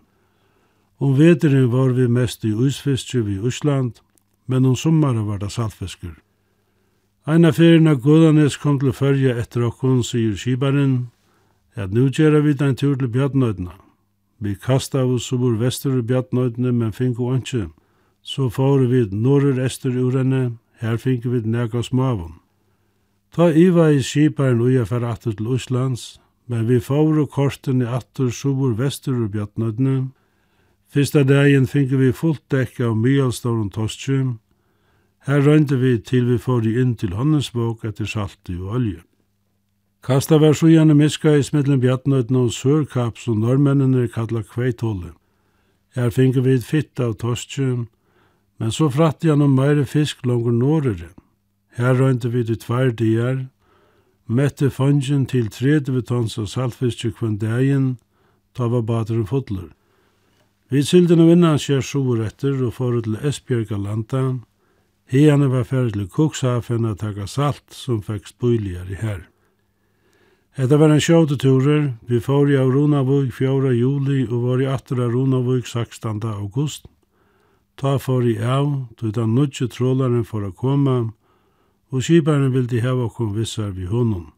Om 1.00 1.18
vederen 1.20 1.72
var 1.72 1.92
vi 1.94 2.08
mest 2.08 2.46
i 2.46 2.54
Øsfiske 2.56 3.20
i 3.20 3.38
Øsland, 3.38 4.00
men 4.48 4.66
om 4.66 4.76
sommaren 4.76 5.28
var 5.28 5.38
det 5.38 5.52
saltfiskur. 5.52 6.16
Ein 7.28 7.46
av 7.46 7.60
ferien 7.60 7.88
av 7.88 8.00
Godanes 8.02 8.56
kom 8.58 8.80
til 8.80 8.94
fyrja 8.96 9.36
etter 9.36 9.68
okkon, 9.68 10.04
sier 10.04 10.40
Skibaren, 10.40 11.10
at 11.78 11.94
nu 11.94 12.10
gjerra 12.10 12.42
vi 12.42 12.54
den 12.54 12.76
tur 12.76 12.96
til 12.96 13.08
bjartnøytene. 13.08 13.76
Vi 14.40 14.56
kasta 14.56 15.06
oss 15.06 15.32
over 15.34 15.52
var 15.52 15.60
vestur 15.66 16.00
i 16.00 16.02
bjartnøytene, 16.02 16.72
men 16.72 16.92
finko 16.94 17.32
anki. 17.34 17.68
Så 18.22 18.50
fóru 18.50 18.88
vi 18.90 19.08
norur 19.12 19.60
ester 19.60 19.90
ur 19.90 20.18
henne, 20.18 20.58
her 20.82 20.98
finko 20.98 21.30
vi 21.30 21.42
nega 21.46 21.84
smavum. 21.84 22.40
Ta 23.32 23.50
iva 23.50 23.92
i 23.92 24.02
skiparen 24.02 24.62
uja 24.62 24.86
fer 24.86 25.06
atur 25.06 25.34
til 25.34 25.54
Íslands, 25.56 26.20
men 26.48 26.68
vi 26.68 26.80
fóru 26.80 27.28
korten 27.28 27.82
i 27.82 27.86
atur 27.86 28.32
subur 28.32 28.74
vestur 28.74 29.26
i 29.26 29.30
bjartnøytene. 29.30 30.10
Fyrsta 30.94 31.24
dagen 31.24 31.68
finko 31.68 31.98
vi 31.98 32.12
fullt 32.12 32.44
dekka 32.52 32.90
av 32.90 32.98
mjalstorun 32.98 33.70
toskjum, 33.70 34.38
Her 35.28 35.42
røynte 35.44 35.76
vi 35.76 35.98
til 36.00 36.24
vi 36.30 36.38
fóru 36.40 36.72
inn 36.80 36.94
til 36.96 37.12
Hannesbók 37.18 37.82
etter 37.84 38.08
salti 38.08 38.54
og 38.56 38.78
olje. 38.78 39.02
Kasta 40.08 40.38
var 40.40 40.54
sjøene 40.56 40.94
miska 40.96 41.34
i 41.36 41.42
smittelen 41.44 41.82
bjattnøyden 41.84 42.38
og 42.40 42.54
sørkaps 42.56 43.26
og 43.28 43.42
normennene 43.42 44.06
kallar 44.08 44.46
kveitholde. 44.48 45.10
Her 46.00 46.14
finner 46.16 46.46
vi 46.46 46.54
fitt 46.64 47.02
av 47.04 47.18
torskjøen, 47.20 47.90
men 48.56 48.72
så 48.72 48.88
fratt 48.88 49.28
jeg 49.28 49.36
noen 49.36 49.58
meire 49.60 49.84
fisk 49.84 50.24
langer 50.24 50.56
nårere. 50.56 51.10
Her 51.76 52.00
røynte 52.00 52.32
vi 52.32 52.46
til 52.48 52.62
tvær 52.64 52.96
dier, 52.96 53.44
mette 54.32 54.72
fungen 54.72 55.28
til 55.28 55.52
30 55.52 56.00
tons 56.08 56.40
av 56.40 56.48
saltfiske 56.56 57.12
kvann 57.20 57.36
dagen, 57.44 57.98
ta 58.56 58.72
var 58.72 58.88
bateren 58.88 59.28
fotler. 59.28 59.74
Vi 60.72 60.88
sylde 60.88 61.20
noen 61.20 61.36
innan 61.36 61.60
skjer 61.60 61.84
sjoer 61.84 62.30
etter 62.32 62.56
og 62.64 62.78
forut 62.80 63.04
til 63.04 63.20
Esbjerga 63.28 63.76
landa. 63.76 64.28
Hiane 65.12 65.52
var 65.52 65.68
ferdig 65.68 66.00
til 66.00 66.14
Kukshafen 66.16 66.88
a 66.88 66.96
taka 66.96 67.28
salt 67.28 67.76
som 67.76 68.00
fikk 68.00 68.32
spøyligere 68.38 69.04
her. 69.04 69.28
Hetta 70.58 70.78
var 70.78 70.90
ein 70.90 71.02
skjótuturur. 71.02 71.94
Vi 72.10 72.18
fóru 72.20 72.56
av 72.58 72.72
Runavik 72.74 73.34
4. 73.34 73.76
juli 73.78 74.24
og 74.26 74.42
var 74.42 74.62
i 74.62 74.66
aftur 74.66 75.04
av 75.06 75.12
Runavik 75.14 75.68
16. 75.68 76.24
august. 76.24 76.88
Ta 77.78 78.00
fóru 78.02 78.32
i 78.32 78.40
av, 78.42 78.88
tog 78.98 79.14
den 79.14 79.36
nudje 79.36 79.68
trålaren 79.70 80.26
for 80.26 80.42
å 80.42 80.50
koma, 80.50 81.14
og 81.94 82.02
skiparen 82.02 82.50
vildi 82.56 82.82
heva 82.82 83.06
okkom 83.06 83.36
vissar 83.38 83.70
vi 83.78 83.86
honom. 83.86 84.32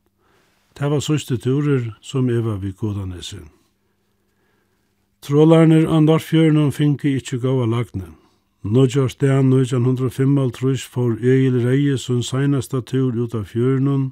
Det 0.75 0.91
var 0.91 0.99
sørste 0.99 1.39
turer 1.39 1.95
som 2.01 2.27
eva 2.27 2.57
vi 2.59 2.73
godanesen. 2.75 3.47
Trålarner 5.23 5.87
andar 5.87 6.19
Norrfjørnum 6.19 6.75
finki 6.75 7.15
ikkje 7.15 7.39
gaua 7.47 7.65
lagne. 7.65 8.11
Nudje 8.63 9.07
av 9.07 9.15
stedan 9.15 9.53
1905 9.55 10.51
trus 10.51 10.83
for 10.83 11.15
Egil 11.15 11.63
Reie 11.63 11.97
som 11.97 12.19
seinasta 12.19 12.81
tur 12.81 13.15
ut 13.15 13.35
av 13.35 13.47
fjørnum, 13.47 14.11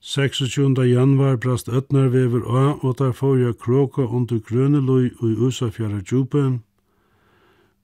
26. 0.00 0.76
januar 0.84 1.36
brast 1.36 1.68
Øtnarvever 1.68 2.44
a 2.46 2.78
og 2.82 2.98
der 2.98 3.12
får 3.12 3.36
jeg 3.36 3.58
kråka 3.58 4.02
under 4.02 4.38
Grøneløy 4.38 5.10
og 5.20 5.46
Usafjara 5.48 6.00
Djupe. 6.00 6.60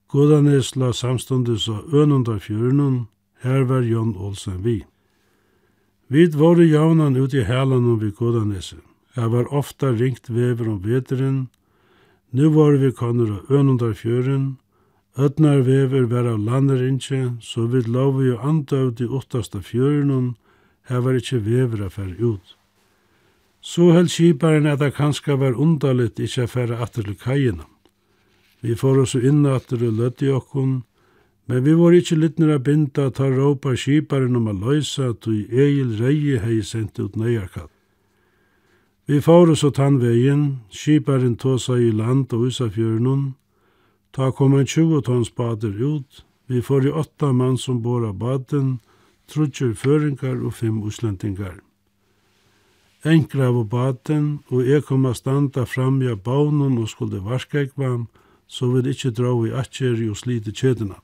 Godanes 0.07 0.75
la 0.75 0.91
samstundis 0.93 1.67
av 1.69 1.93
Ønundar 1.93 2.39
fjörnun, 2.39 3.07
her 3.41 3.63
var 3.63 3.81
Jon 3.81 4.15
Olsen 4.15 4.63
vi. 4.63 4.83
Vid 6.07 6.35
våre 6.35 6.65
javnan 6.69 7.17
ut 7.17 7.33
i 7.33 7.43
hælan 7.43 7.91
og 7.91 8.01
vid 8.01 8.13
Godanese. 8.15 8.77
Jeg 9.15 9.31
var 9.31 9.53
ofta 9.53 9.91
ringt 9.91 10.29
vever 10.29 10.69
om 10.69 10.81
veteren. 10.83 11.49
Nu 12.31 12.49
var 12.49 12.77
vi 12.77 12.91
konur 12.91 13.31
av 13.31 13.51
Ønundar 13.51 13.93
Fjøren. 13.93 14.57
Øtnarvever 15.17 16.05
var 16.09 16.25
av 16.25 16.39
landerinnskje, 16.39 17.37
så 17.41 17.65
vid 17.65 17.87
lov 17.87 18.19
vi 18.19 18.29
jo 18.29 18.37
antavd 18.37 19.01
i 19.01 19.05
åttasta 19.05 19.61
fjørenun, 19.61 20.35
her 20.89 20.99
var 20.99 21.17
ikkje 21.17 21.39
vever 21.45 21.85
a 21.85 21.89
fer 21.89 22.15
ut. 22.19 22.55
Så 23.61 23.91
held 23.95 24.11
kiparen 24.11 24.67
at 24.67 24.79
det 24.79 24.95
kanska 24.95 25.35
var 25.39 25.55
undalit 25.55 26.19
ikkje 26.19 26.43
a 26.43 26.51
færa 26.51 26.81
atter 26.83 27.03
til 27.03 27.15
kajina. 27.15 27.67
Vi 28.61 28.75
får 28.75 28.99
oss 29.03 29.15
inn 29.15 29.45
atter 29.45 29.83
og 29.87 29.93
lødde 29.99 30.33
okkun, 30.35 30.83
men 31.47 31.63
vi 31.63 31.75
var 31.75 31.95
ikkje 31.95 32.19
littner 32.19 32.55
a 32.55 32.59
binda 32.59 33.09
ta 33.11 33.29
råpa 33.31 33.75
kiparen 33.75 34.35
om 34.35 34.47
a 34.47 34.53
løysa 34.53 35.13
tog 35.13 35.47
Egil 35.51 35.95
Reie 35.99 36.39
hei 36.39 36.61
sendt 36.63 36.99
ut 36.99 37.15
nøyarkatt. 37.15 37.71
Vi 39.07 39.19
får 39.21 39.51
oss 39.51 39.63
åt 39.63 39.77
han 39.77 39.99
vegin, 39.99 40.59
kiparen 40.71 41.35
tåsa 41.35 41.75
i 41.75 41.91
land 41.91 42.31
og 42.33 42.47
usafjørnun, 42.47 43.33
ta 44.15 44.31
kom 44.31 44.55
en 44.55 44.67
20 44.67 45.01
tons 45.03 45.31
bader 45.35 45.75
ut, 45.75 46.23
vi 46.47 46.61
får 46.61 46.87
i 46.87 46.91
åtta 46.91 47.33
mann 47.33 47.57
som 47.57 47.81
bor 47.83 48.07
av 48.07 48.15
baden, 48.15 48.79
og 48.79 48.92
trutjur 49.27 49.73
føringar 49.73 50.41
og 50.43 50.53
fem 50.53 50.81
uslendingar. 50.83 51.61
Enkra 53.03 53.49
av 53.51 53.65
baten, 53.67 54.39
og 54.47 54.63
jeg 54.67 54.85
kom 54.87 55.05
a 55.05 55.13
standa 55.13 55.65
framja 55.67 56.15
baunen 56.15 56.77
og 56.79 56.89
skulde 56.89 57.19
varska 57.19 57.65
så 58.47 58.69
vil 58.71 58.87
ikkje 58.87 59.11
dra 59.17 59.31
i 59.47 59.51
atjeri 59.51 60.09
og 60.09 60.17
slite 60.17 60.51
kjedina. 60.51 60.99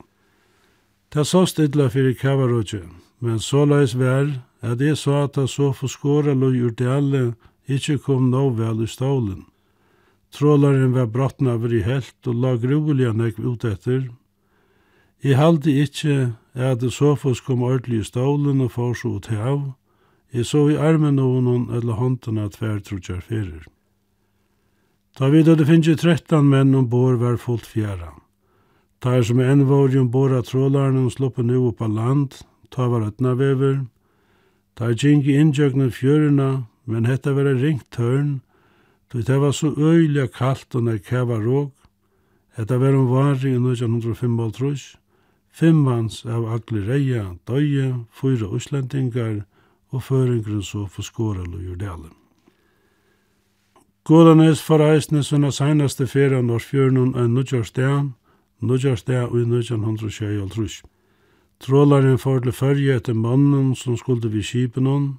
Ta 1.10 1.24
så 1.24 1.44
stidla 1.46 1.88
fyrir 1.90 2.14
kavarotje, 2.14 2.84
men 3.18 3.38
så 3.38 3.64
leis 3.66 3.96
vær, 3.98 4.40
at 4.62 4.80
jeg 4.80 4.96
sa 4.96 5.24
at 5.24 5.36
så 5.50 5.72
for 5.72 5.88
skåra 5.88 6.34
lo 6.34 6.52
ur 6.52 6.70
det 6.70 6.86
alle, 6.86 7.34
ikkje 7.66 7.98
kom 7.98 8.30
nå 8.30 8.50
vel 8.50 8.84
i 8.84 8.86
stålen. 8.86 9.44
Trålaren 10.30 10.92
var 10.94 11.10
brottna 11.10 11.56
over 11.58 11.72
i 11.74 11.82
helt 11.82 12.26
og 12.26 12.34
la 12.34 12.54
gruliga 12.56 13.12
nek 13.12 13.38
ut 13.38 13.64
etter, 13.64 14.10
Jeg 15.20 15.36
halde 15.36 15.72
ikkje 15.82 16.32
at 16.54 16.84
Sofus 16.92 17.42
kom 17.44 17.62
ordentlig 17.62 17.98
i 18.00 18.06
stålen 18.08 18.62
og 18.64 18.72
får 18.72 18.94
så 19.02 19.10
til 19.20 19.36
av. 19.36 19.60
Jeg 20.32 20.46
så 20.48 20.62
i 20.72 20.78
armen 20.80 21.18
og 21.20 21.42
noen 21.44 21.66
eller 21.76 21.98
hånden 21.98 22.38
av 22.40 22.56
hver 22.56 22.78
trutjar. 22.80 23.20
Ta 25.18 25.28
vid 25.28 25.48
at 25.52 25.58
det 25.60 25.66
finnes 25.68 26.00
trettan 26.00 26.48
menn 26.48 26.72
ombord 26.74 27.18
var 27.20 27.36
fullt 27.36 27.68
fjæra. 27.68 28.14
Ta 29.00 29.18
er 29.18 29.26
som 29.26 29.42
enn 29.44 29.66
var 29.68 29.92
jo 29.92 30.06
ombord 30.06 30.32
av 30.32 30.46
trålaren 30.48 31.04
og 31.04 31.12
sluppe 31.12 31.44
nu 31.44 31.58
oppa 31.68 31.88
land, 31.88 32.40
ta 32.70 32.88
var 32.88 33.04
ötna 33.04 33.34
vever. 33.36 33.84
Ta 34.76 34.88
er 34.88 34.96
kjeng 34.96 35.20
i 35.28 35.36
innjøkna 35.36 35.90
fjørina, 35.92 36.64
men 36.88 37.04
hetta 37.04 37.34
var 37.36 37.52
ringt 37.60 37.90
tørn, 37.92 38.40
då 39.12 39.20
det 39.20 39.38
var 39.40 39.52
så 39.52 39.74
øyla 39.76 40.28
kallt 40.28 40.74
og 40.74 40.84
nær 40.84 40.98
kæva 40.98 41.36
råk. 41.36 41.72
Hetta 42.56 42.78
var 42.78 42.94
om 42.94 43.10
var 43.10 43.36
i 43.44 43.52
1905 43.58 44.99
Fimmans 45.50 46.24
av 46.26 46.46
agli 46.48 46.80
reia 46.86 47.36
døye, 47.46 48.04
fyra 48.12 48.48
uslendingar 48.54 49.44
og 49.90 50.02
føringren 50.02 50.62
så 50.62 50.86
for 50.86 51.02
skåra 51.02 51.42
og 51.42 51.62
jordalen. 51.62 52.14
Gålanes 54.04 54.62
for 54.62 54.82
eisne 54.82 55.22
sunna 55.22 55.50
seinaste 55.52 56.06
fera 56.06 56.40
norsfjørnun 56.42 57.12
en 57.18 57.34
nudjarsdean, 57.34 58.14
nudjarsdea 58.60 59.26
og 59.26 59.36
i 59.42 59.44
nudjan 59.46 59.84
hundra 59.84 60.08
tjei 60.08 60.38
altrush. 60.40 60.84
Trålaren 61.60 62.16
for 62.18 62.40
til 62.40 62.56
fyrje 62.56 62.96
etter 62.96 63.14
mannen 63.14 63.74
som 63.76 63.96
skulde 63.96 64.30
vi 64.32 64.42
kipenon. 64.42 65.18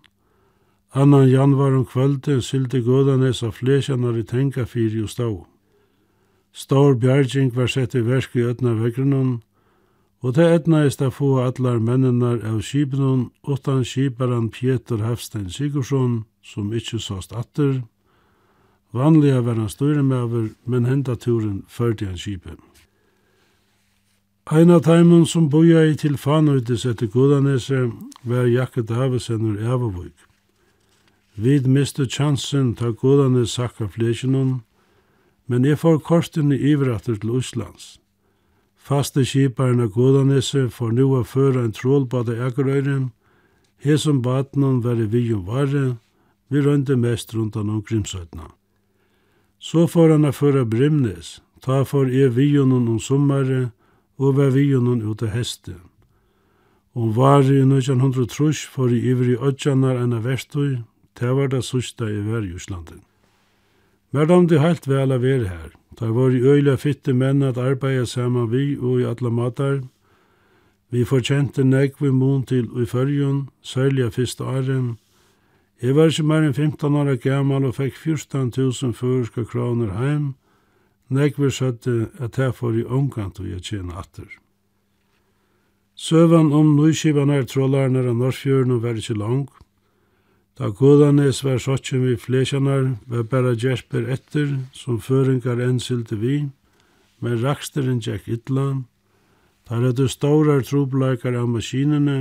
Annan 0.93 1.29
januar 1.29 1.75
om 1.77 1.85
kvölde 1.85 2.41
sylde 2.41 2.81
Gålanes 2.81 3.43
av 3.43 3.53
flesjanar 3.59 4.17
i 4.17 4.23
tenka 4.23 4.65
fyri 4.65 5.03
og 5.03 5.09
stau. 5.09 5.45
Stor 6.51 6.95
bjarging 6.95 7.53
var 7.55 7.67
sett 7.67 7.95
i 7.95 8.01
versk 8.01 8.35
i 8.35 8.43
ötna 8.43 8.73
vegrunnen, 8.73 9.41
Og 10.21 10.35
det 10.37 10.45
etnaist 10.53 11.01
að 11.01 11.15
få 11.17 11.29
allar 11.41 11.79
menninar 11.81 12.43
av 12.45 12.59
skipnum 12.61 13.31
utan 13.47 13.81
skiparan 13.85 14.51
Pietur 14.53 15.01
Hafstein 15.01 15.49
Sigursson, 15.49 16.25
som 16.45 16.73
ikkje 16.73 16.99
sast 17.01 17.33
atter. 17.33 17.81
Vanliga 18.93 19.41
var 19.41 19.57
han 19.57 19.69
styremøver, 19.69 20.51
men 20.65 20.85
henda 20.85 21.15
turen 21.15 21.63
førte 21.67 22.05
han 22.05 22.19
skipen. 22.21 22.59
Ein 24.51 24.69
av 24.69 24.83
teimen 24.85 25.25
som 25.25 25.49
boja 25.49 25.85
i 25.87 25.95
til 25.95 26.17
fanøytis 26.17 26.85
etter 26.85 27.07
Godanese 27.07 27.87
var 28.23 28.49
Jakke 28.49 28.81
Davesen 28.83 29.45
ur 29.47 29.61
Evovøyk. 29.61 30.27
Vid 31.35 31.67
miste 31.67 32.05
chansen 32.05 32.75
ta 32.75 32.91
Godanes 32.91 33.55
sakka 33.55 33.87
flesjenum, 33.87 34.61
men 35.47 35.65
jeg 35.65 35.79
får 35.79 36.01
korsten 36.05 36.51
i 36.51 36.59
ivratter 36.73 37.15
til 37.15 37.37
Øslands. 37.37 38.00
Faste 38.81 39.25
kiparen 39.25 39.81
av 39.83 39.91
Godanese 39.93 40.65
får 40.73 40.95
nu 40.97 41.03
å 41.13 41.23
føre 41.23 41.67
en 41.67 41.75
trålbad 41.75 42.31
av 42.33 42.47
Akerøyren. 42.47 43.11
Hesum 43.81 44.21
badnum 44.25 44.81
var 44.81 44.97
i 44.97 45.05
vigjum 45.05 45.45
varre, 45.45 45.97
vi 46.49 46.61
rønte 46.65 46.97
mest 46.97 47.33
rundt 47.33 47.55
han 47.55 47.69
om 47.69 47.83
Grimsøtna. 47.85 48.49
Så 49.61 49.85
får 49.87 50.15
han 50.15 50.25
å 50.25 50.33
føre 50.33 50.65
Brimnes, 50.65 51.39
ta 51.61 51.83
for 51.85 52.09
e 52.09 52.27
vigjum 52.33 52.73
om 52.73 52.97
sommare, 52.99 53.69
og 54.17 54.37
var 54.37 54.49
vigjum 54.57 54.89
ut 55.01 55.21
av 55.21 55.29
heste. 55.29 55.77
Om 56.93 57.13
var 57.15 57.45
i 57.45 57.61
1903 57.61 58.67
får 58.73 58.91
i 58.91 59.03
ivri 59.13 59.37
ødjanar 59.37 60.01
enn 60.01 60.17
av 60.17 60.25
Vestøy, 60.25 60.81
det 61.19 61.31
var 61.37 61.53
det 61.53 61.61
sørste 61.63 62.09
i 62.09 62.19
Værjuslanden. 62.25 63.05
Men 64.11 64.31
om 64.31 64.47
det 64.47 64.59
helt 64.59 64.89
vel 64.89 65.13
å 65.13 65.21
være 65.21 65.47
her, 65.47 65.71
Det 66.01 66.15
var 66.15 66.33
øyla 66.33 66.75
fitte 66.75 67.13
menn 67.13 67.43
at 67.43 67.57
arbeida 67.57 68.05
saman 68.05 68.51
vi 68.51 68.77
og 68.77 69.01
i 69.01 69.03
alla 69.05 69.29
matar. 69.29 69.83
Vi 70.89 71.03
fortjente 71.05 71.63
nekk 71.63 72.01
vi 72.01 72.09
mun 72.09 72.41
til 72.43 72.65
i 72.81 72.85
fyrjun, 72.89 73.49
særlig 73.61 74.13
fyrsta 74.13 74.43
åren. 74.43 74.97
Jeg 75.81 75.95
var 75.95 76.09
ikke 76.09 76.23
mer 76.23 76.41
enn 76.47 76.53
15 76.57 76.95
år 76.95 77.15
gammal 77.21 77.65
og 77.69 77.75
fikk 77.75 77.93
14.000 78.01 78.57
000 78.57 78.93
føreska 78.97 79.43
kroner 79.45 79.93
heim. 79.93 80.33
Nekk 81.09 81.37
søtte 81.51 82.09
at 82.19 82.37
jeg 82.37 82.53
får 82.53 82.81
i 82.81 82.83
omkant 82.83 83.39
og 83.39 83.45
jeg 83.49 83.61
tjene 83.61 83.93
atter. 83.93 84.25
Søvan 85.95 86.53
om 86.53 86.75
nyskivanar 86.75 87.43
trollarnar 87.45 88.09
av 88.09 88.15
Norsfjøren 88.15 88.81
var 88.81 88.97
ikke 88.97 89.13
langt. 89.21 89.53
Da 90.61 90.67
Godanes 90.69 91.39
var 91.41 91.57
sottjen 91.57 92.03
vi 92.05 92.11
flesjanar, 92.21 92.83
var 93.09 93.23
bara 93.23 93.55
Jesper 93.57 94.03
etter, 94.13 94.59
som 94.77 94.99
føringar 95.01 95.57
enn 95.57 95.79
sildi 95.81 96.17
vi, 96.21 96.33
men 97.17 97.39
raksteren 97.41 97.97
gikk 97.97 98.27
idlan. 98.29 98.83
Da 99.65 99.79
redde 99.81 100.05
staurar 100.05 100.61
trobleikar 100.61 101.33
av 101.39 101.47
maskinene, 101.49 102.17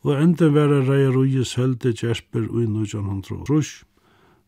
og 0.00 0.16
enden 0.16 0.54
var 0.54 0.72
a 0.72 0.78
reia 0.86 1.10
ruies 1.12 1.52
helde 1.60 1.92
Jesper 1.92 2.46
ui 2.48 2.64
nujan 2.64 3.10
hon 3.10 3.20
trus. 3.20 3.82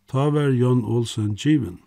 Ta 0.08 0.30
var 0.32 0.49
Jon 0.56 0.80
Olsen 0.80 1.35
given. 1.37 1.82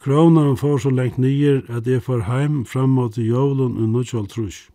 Kronan 0.00 0.56
får 0.56 0.86
så 0.86 0.94
lengt 0.94 1.18
nyer 1.20 1.60
at 1.68 1.84
jeg 1.84 2.00
får 2.06 2.24
heim 2.30 2.64
fram 2.64 2.96
mot 2.96 3.18
jovlen 3.20 3.76
ui 3.76 3.90
nujan 3.92 4.24
trus. 4.32 4.70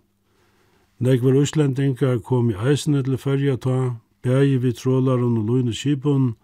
Nekvar 0.99 1.41
uslendingar 1.41 2.21
kom 2.21 2.53
i 2.53 2.59
eisene 2.69 3.01
til 3.01 3.17
fyrja 3.17 3.57
ta, 3.57 3.79
bægi 4.23 4.57
vi 4.57 4.71
trålaren 4.71 5.37
og 5.37 5.45
løgne 5.45 5.73
skipun, 5.73 6.35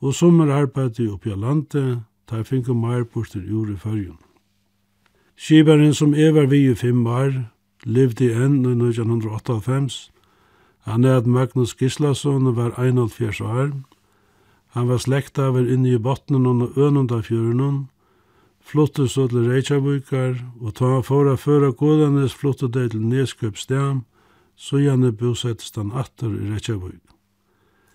og 0.00 0.14
sommer 0.14 0.50
arbeidde 0.52 1.10
oppi 1.12 1.30
av 1.30 1.38
landet, 1.38 2.02
ta 2.26 2.42
finnk 2.42 2.68
meir 2.68 3.04
borster 3.04 3.42
ur 3.44 3.70
i 3.70 3.76
fyrjun. 3.76 4.18
Skibaren 5.36 5.94
som 5.94 6.14
evar 6.14 6.46
vi 6.46 6.70
i 6.70 6.74
fem 6.74 7.06
år, 7.06 7.32
levde 7.84 8.30
enn 8.32 8.60
i 8.64 8.74
1998. 8.74 10.10
Han 10.86 11.04
er 11.04 11.16
at 11.16 11.26
Magnus 11.26 11.74
Gislason 11.74 12.56
var 12.56 12.74
41 12.78 13.40
år. 13.40 13.72
Han 14.74 14.88
var 14.88 14.98
slekta 14.98 15.48
over 15.48 15.66
inni 15.66 15.94
i 15.94 15.98
bottnen 15.98 16.46
og 16.46 16.78
ønunda 16.78 17.20
fjørunnen, 17.22 17.88
flottet 18.62 19.10
så 19.10 19.26
til 19.28 19.50
Reykjavíkar, 19.50 20.38
og 20.60 20.74
ta 20.74 20.94
han 20.94 21.04
for 21.06 21.28
å 21.28 21.36
føre 21.36 21.72
godanes 21.72 22.34
flottet 22.34 22.72
til 22.72 23.02
Neskøpstam, 23.02 24.04
Søgjane 24.56 25.12
bosettest 25.12 25.76
han 25.76 25.92
atter 25.92 26.30
i 26.30 26.50
Reykjavík. 26.50 27.00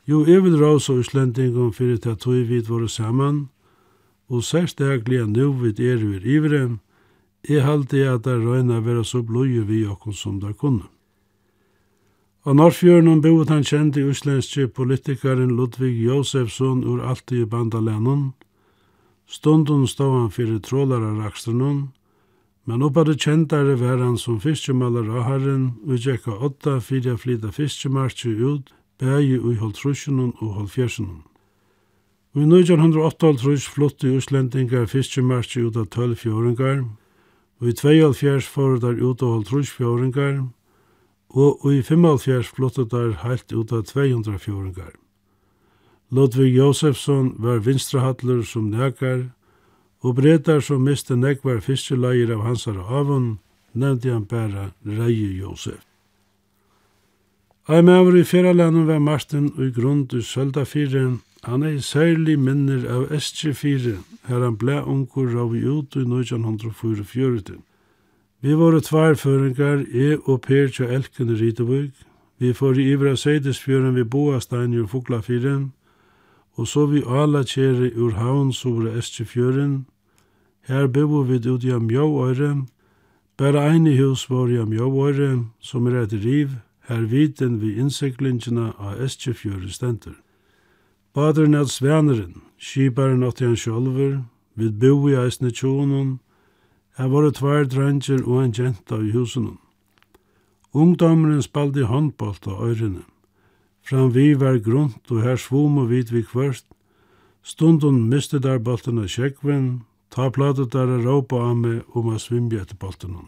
Jo, 0.07 0.25
jeg 0.25 0.43
vil 0.43 0.59
rausa 0.59 0.93
Øslendingum 0.93 1.73
fyrir 1.73 1.97
til 1.97 2.09
at 2.15 2.19
tog 2.19 2.47
vid 2.47 2.69
våre 2.71 2.89
saman, 2.89 3.49
og 4.29 4.43
særst 4.43 4.79
daglig 4.79 5.21
at 5.21 5.29
nu 5.29 5.51
vid 5.51 5.79
er 5.79 5.97
vi 5.97 6.35
ivre, 6.35 6.77
jeg 7.49 7.63
halde 7.63 8.09
at 8.09 8.23
det 8.25 8.43
røyna 8.43 8.79
vera 8.79 9.03
så 9.03 9.21
blodje 9.21 9.67
vi 9.67 9.85
okkur 9.85 10.11
som 10.11 10.39
der 10.41 10.53
kunne. 10.53 10.87
Av 12.45 12.55
Norrfjörnum 12.55 13.21
boet 13.21 13.49
han 13.49 13.63
kjent 13.63 13.97
i 13.97 14.05
uslenske 14.07 14.67
politikaren 14.67 15.55
Ludvig 15.57 15.97
Josefsson 16.05 16.83
ur 16.83 17.01
alltid 17.03 17.41
i 17.41 17.45
bandalennon, 17.45 18.33
Stundun 19.27 19.87
stod 19.87 20.13
han 20.13 20.29
fyrir 20.31 20.59
trålararakstrenon, 20.63 21.89
Men 22.67 22.83
oppa 22.83 23.05
det 23.07 23.21
kjentare 23.23 23.77
var 23.79 24.01
han 24.03 24.17
som 24.19 24.41
fiskemalar 24.43 25.07
av 25.07 25.23
herren, 25.23 25.67
og 25.87 26.01
tjekka 26.03 26.33
åtta 26.43 26.81
fyrir 26.83 27.13
a 27.15 27.19
flyta 27.21 27.53
fiskemarkje 27.55 28.33
ut, 28.43 28.73
bægi 28.99 29.37
ui 29.39 29.55
halvtrusjonen 29.55 30.33
og 30.41 30.49
halvfjersjonen. 30.57 31.21
Og 32.35 32.41
i 32.43 32.47
1908 32.59 33.71
flotte 33.71 34.11
uslendingar 34.17 34.89
fiskemarkje 34.91 35.63
ut 35.63 35.79
av 35.79 35.87
12 35.95 36.19
fjoringar, 36.25 36.83
og 37.61 37.71
i 37.71 37.73
2004 37.73 38.43
fyrir 38.51 38.83
der 38.83 38.99
ut 38.99 39.23
av 39.23 39.37
halvtrus 39.37 39.71
fjoringar, 39.71 40.43
og 41.29 41.71
i 41.71 41.81
55 41.81 42.51
flotte 42.51 42.83
der 42.83 43.15
heilt 43.23 43.53
ut 43.53 43.71
av 43.71 43.87
200 43.87 44.43
fjoringar. 44.43 44.91
Lodvig 46.11 46.51
Josefsson 46.55 47.33
var 47.39 47.63
vinstrahattler 47.63 48.43
som 48.43 48.69
nekar, 48.75 49.29
og 50.07 50.15
bretar 50.15 50.61
som 50.63 50.85
miste 50.87 51.15
nekvar 51.19 51.59
fiskeleier 51.59 52.31
av 52.31 52.45
hansara 52.47 52.85
avun, 52.99 53.37
nevnte 53.73 54.13
han 54.13 54.25
bæra 54.25 54.69
Reie 54.85 55.33
Josef. 55.35 55.83
Ei 57.67 57.81
maver 57.83 58.15
i 58.15 58.23
fjerralandet 58.23 58.87
var 58.87 59.01
Martin 59.03 59.49
og 59.57 59.65
i 59.65 59.73
grund 59.75 60.13
i 60.15 60.21
Søldafire, 60.23 61.17
han 61.43 61.63
er 61.63 61.81
særlig 61.83 62.37
minner 62.39 62.85
av 62.87 63.09
SG4, 63.11 63.97
her 64.29 64.43
han 64.45 64.55
ble 64.55 64.77
unkur 64.83 65.35
av 65.43 65.55
i 65.55 65.65
ut 65.67 65.97
i 65.99 66.05
1944. 66.07 67.57
Vi 68.41 68.53
var 68.55 68.79
tvær 68.79 69.19
føringar, 69.19 69.83
jeg 69.91 70.21
og 70.23 70.41
Per 70.47 70.71
til 70.71 70.95
Elken 70.95 71.35
i 71.35 71.41
Ritevøk, 71.41 71.91
vi 72.39 72.53
får 72.53 72.79
i 72.79 72.87
Ivra 72.93 73.15
Seidesfjøren 73.15 73.95
ved 73.95 74.05
Boastein 74.05 74.73
i 74.73 74.87
Fuglafire, 74.87 75.67
og 76.55 76.67
så 76.67 76.85
vi 76.85 77.03
ala 77.03 77.43
kjere 77.43 77.91
ur 77.97 78.15
havn 78.15 78.53
sobre 78.53 78.95
SG4, 79.01 79.83
Her 80.67 80.87
bebo 80.87 81.21
vi 81.23 81.39
ut 81.49 81.63
i 81.63 81.71
Mjøvøyre. 81.71 82.65
Bare 83.37 83.69
ein 83.71 83.87
i 83.87 83.97
hus 83.97 84.29
var 84.29 84.47
i 84.47 84.65
Mjøvøyre, 84.65 85.45
som 85.59 85.87
er 85.87 86.01
et 86.01 86.13
riv, 86.13 86.49
her 86.87 87.01
viten 87.01 87.61
vi 87.61 87.77
innsiklingene 87.79 88.73
av 88.79 88.99
Eskjefjøre 89.03 89.69
stenter. 89.71 90.15
Baderen 91.13 91.53
er 91.53 91.65
sveneren, 91.71 92.41
skiparen 92.57 93.23
åtti 93.23 93.45
han 93.45 93.55
sjølver, 93.55 94.23
vi 94.55 94.69
bo 94.69 95.07
i 95.07 95.15
eisne 95.15 95.51
tjonen, 95.51 96.19
her 96.97 97.07
var 97.07 97.23
det 97.23 97.35
tvær 97.37 97.67
dranger 97.69 98.23
og 98.25 98.43
en 98.43 98.55
jenta 98.57 98.99
i 98.99 99.11
husen. 99.11 99.57
Ungdommeren 100.73 101.41
spalte 101.41 101.85
håndbolt 101.87 102.47
av 102.47 102.63
øyrene. 102.67 103.03
Fram 103.87 104.11
vi 104.11 104.33
var 104.33 104.59
grunt 104.59 105.11
og 105.11 105.23
her 105.23 105.37
svom 105.39 105.77
og 105.77 105.89
vid 105.89 106.11
vi 106.11 106.23
kvørst, 106.27 106.65
Stundun 107.47 108.09
miste 108.09 108.41
der 108.43 108.57
bolten 108.59 108.97
av 108.99 109.07
Ta 110.09 110.29
platet 110.29 110.71
der 110.73 110.87
er 110.87 111.03
råpa 111.03 111.41
av 111.49 111.57
meg 111.57 111.97
om 111.97 112.11
å 112.13 112.19
svimbi 112.19 112.59
etter 112.59 112.77
boltenon. 112.79 113.27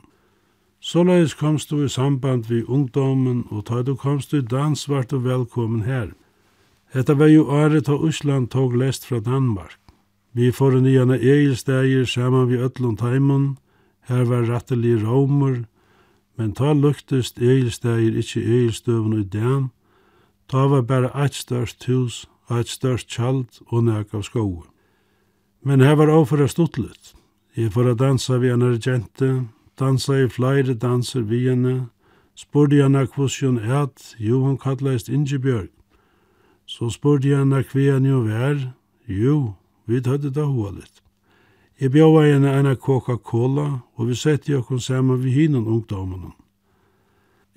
Såleis 0.79 1.33
komst 1.35 1.69
du 1.69 1.83
i 1.83 1.89
samband 1.89 2.47
vi 2.47 2.63
ungdomen, 2.63 3.43
og 3.51 3.65
ta 3.67 3.81
du 3.83 3.95
komst 3.95 4.31
du 4.31 4.39
i 4.39 4.41
dans 4.41 4.87
vart 4.87 5.11
du 5.11 5.19
velkommen 5.19 5.83
her. 5.83 6.13
Hetta 6.93 7.13
var 7.13 7.27
jo 7.27 7.43
året 7.51 7.85
ta 7.85 7.97
Usland 7.99 8.49
tog 8.49 8.75
lest 8.75 9.05
fra 9.05 9.19
Danmark. 9.19 9.77
Vi 10.33 10.51
får 10.51 10.77
en 10.77 10.83
nyan 10.83 11.11
egilsteger 11.11 12.05
saman 12.05 12.47
vi 12.47 12.57
ötlund 12.57 12.97
taimun, 12.99 13.57
her 14.07 14.23
var 14.23 14.47
rattelig 14.47 15.03
romer, 15.03 15.65
men 16.37 16.53
ta 16.53 16.73
luktest 16.73 17.41
egilsteger 17.41 18.15
ikkje 18.17 18.41
egilstøvun 18.41 19.19
i 19.19 19.23
dan, 19.23 19.69
ta 20.47 20.67
var 20.67 20.81
bare 20.81 21.11
eit 21.13 21.35
størst 21.35 21.85
hus, 21.91 22.25
eit 22.49 22.71
størst 22.71 23.09
kjald 23.11 23.59
og 23.67 23.83
nek 23.83 24.13
av 24.13 24.23
skoet. 24.23 24.69
Men 25.61 25.81
her 25.81 25.95
var 25.95 26.07
avføra 26.07 26.47
stuttlut. 26.47 27.15
Jeg 27.55 27.73
får 27.73 27.91
a 27.91 27.93
dansa 27.93 28.37
vi 28.39 28.49
en 28.49 28.63
argente, 28.63 29.45
dansa 29.79 30.15
i 30.23 30.29
flere 30.29 30.73
danser 30.73 31.25
vi 31.27 31.41
henne, 31.49 31.89
spurdi 32.35 32.79
henne 32.81 33.07
hos 33.15 33.39
hun 33.41 33.57
et, 33.59 34.15
jo 34.19 34.39
hun 34.45 34.57
kallaist 34.57 35.09
Ingebjørg. 35.09 35.69
Så 36.65 36.89
spurdi 36.89 37.33
henne 37.35 37.63
hvi 37.71 37.89
henne 37.91 38.09
jo 38.09 38.21
vær, 38.23 38.61
jo, 39.07 39.55
vi 39.85 39.99
hadde 40.05 40.31
da 40.31 40.45
hoa 40.47 40.71
litt. 40.71 41.01
Jeg 41.79 41.91
bjava 41.91 42.25
henne 42.27 42.51
ena 42.59 42.75
Coca-Cola, 42.75 43.81
og 43.95 44.07
vi 44.07 44.15
sette 44.15 44.51
jokken 44.51 44.79
saman 44.79 45.19
vi 45.23 45.31
hinnan 45.31 45.67
ungdomen. 45.67 46.33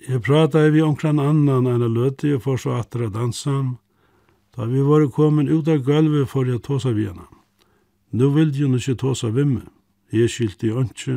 Jeg 0.07 0.21
prata 0.23 0.65
vi 0.71 0.81
omkran 0.81 1.19
annan 1.19 1.67
ena 1.67 1.87
løte, 1.87 2.27
jeg 2.27 2.41
for 2.43 2.59
så 2.59 2.75
atra 2.79 3.07
dansa. 3.07 3.61
Da 4.55 4.65
vi 4.65 4.81
var 4.83 5.07
kommet 5.11 5.51
ut 5.51 5.67
av 5.67 5.83
gulvet 5.83 6.27
for 6.29 6.47
jeg 6.47 6.63
tåsa 6.63 6.91
vi 6.91 7.07
henne. 7.07 7.42
Nu 8.13 8.29
vildi 8.29 8.61
hun 8.61 8.77
ikke 8.77 8.95
tåsa 8.95 9.31
vimme. 9.33 9.63
Jeg 10.13 10.29
skyldte 10.29 10.67
i 10.67 10.75
ønske, 10.77 11.15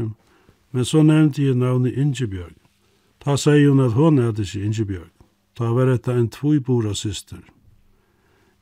men 0.73 0.85
så 0.85 1.03
nevnte 1.05 1.43
jeg 1.45 1.59
navnet 1.61 1.99
Ingebjørg. 2.01 2.55
Ta 3.21 3.37
sier 3.37 3.69
hun 3.69 3.85
at 3.85 3.93
hun 3.93 4.19
er 4.19 4.33
ikke 4.33 4.65
Ingebjørg. 4.65 5.13
Ta 5.57 5.73
var 5.77 5.93
etta 5.93 6.17
en 6.17 6.31
tvojbora 6.33 6.95
syster. 6.95 7.43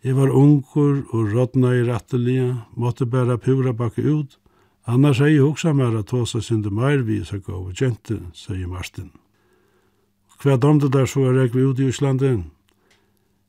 Jeg 0.04 0.16
var 0.16 0.34
unger 0.34 1.04
og 1.10 1.30
rådna 1.32 1.70
i 1.72 1.84
rattelige, 1.86 2.56
måtte 2.76 3.06
bæra 3.06 3.36
pura 3.36 3.72
bakke 3.72 4.02
ut, 4.02 4.38
annars 4.86 5.20
er 5.20 5.26
jeg 5.26 5.40
hoksa 5.40 5.72
mer 5.72 5.96
at 5.98 6.06
tåsa 6.06 6.40
synde 6.40 6.70
meir 6.70 7.02
vi 7.02 7.22
så 7.24 7.38
gav 7.38 7.62
og 7.70 7.72
kjente, 7.72 8.18
sier 8.34 8.66
Martin. 8.66 9.10
Hva 10.42 10.58
domte 10.60 10.90
der 10.92 11.06
så 11.06 11.22
er 11.30 11.38
jeg 11.40 11.56
ut 11.56 11.78
i 11.78 11.88
Íslandi? 11.88 12.42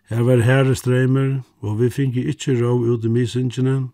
Jeg 0.09 0.25
var 0.25 0.45
herre 0.45 0.75
streimer, 0.75 1.41
og 1.59 1.81
vi 1.81 1.89
finge 1.89 2.23
ikke 2.23 2.55
rå 2.61 2.77
ut 2.93 3.05
i 3.05 3.09
misingene, 3.09 3.89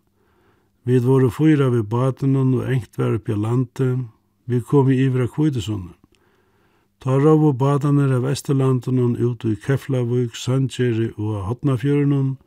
Vi 0.84 1.00
var 1.00 1.30
fyra 1.30 1.70
ved 1.70 1.84
batenon 1.84 2.54
og 2.58 2.70
engt 2.74 2.98
var 2.98 3.13
oppi 3.13 3.36
landet. 3.38 4.08
Vi 4.46 4.60
kom 4.60 4.89
i 4.89 4.98
ivra 5.06 5.28
kvitesund. 5.28 5.91
Ta 7.02 7.17
rav 7.17 7.44
og 7.46 7.58
badaner 7.58 8.13
av 8.13 8.26
Esterlanden 8.30 9.15
ut 9.17 9.46
i 9.46 9.56
Keflavuk, 9.56 10.36
Sandjeri 10.36 11.12
og 11.17 11.46
Hotnafjøren, 11.48 12.38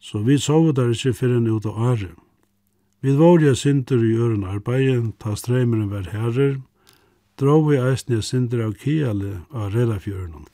så 0.00 0.18
vi 0.24 0.38
sov 0.38 0.72
der 0.76 0.92
ikke 0.92 1.12
fyrir 1.16 1.40
enn 1.40 1.48
ut 1.48 1.66
av 1.68 1.76
Are. 1.76 2.12
Vi 3.00 3.16
var 3.16 3.40
jo 3.40 3.54
sinter 3.54 4.00
i 4.00 4.16
øren 4.16 4.44
arbeidet, 4.44 5.12
ta 5.18 5.34
streimeren 5.36 5.90
var 5.90 6.08
herrer, 6.12 6.60
drog 7.36 7.68
vi 7.70 7.80
eisne 7.80 8.22
sinter 8.22 8.64
av 8.64 8.76
Kiale 8.80 9.42
av 9.52 9.72
Redafjøren. 9.74 10.48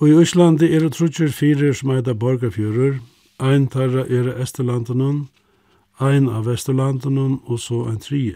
Og 0.00 0.08
i 0.08 0.16
Íslandi 0.24 0.72
er 0.72 0.84
det 0.84 0.96
trutjer 0.96 1.32
fire 1.32 1.72
som 1.74 1.92
heter 1.92 2.16
Borgafjører, 2.16 3.00
ein 3.40 3.68
tarra 3.68 4.04
er 4.08 4.32
Esterlanden, 4.40 5.00
og 5.00 5.43
ein 5.98 6.28
av 6.28 6.46
Vesturlandunum 6.46 7.40
og 7.46 7.60
så 7.60 7.84
ein 7.86 8.00
trie. 8.02 8.34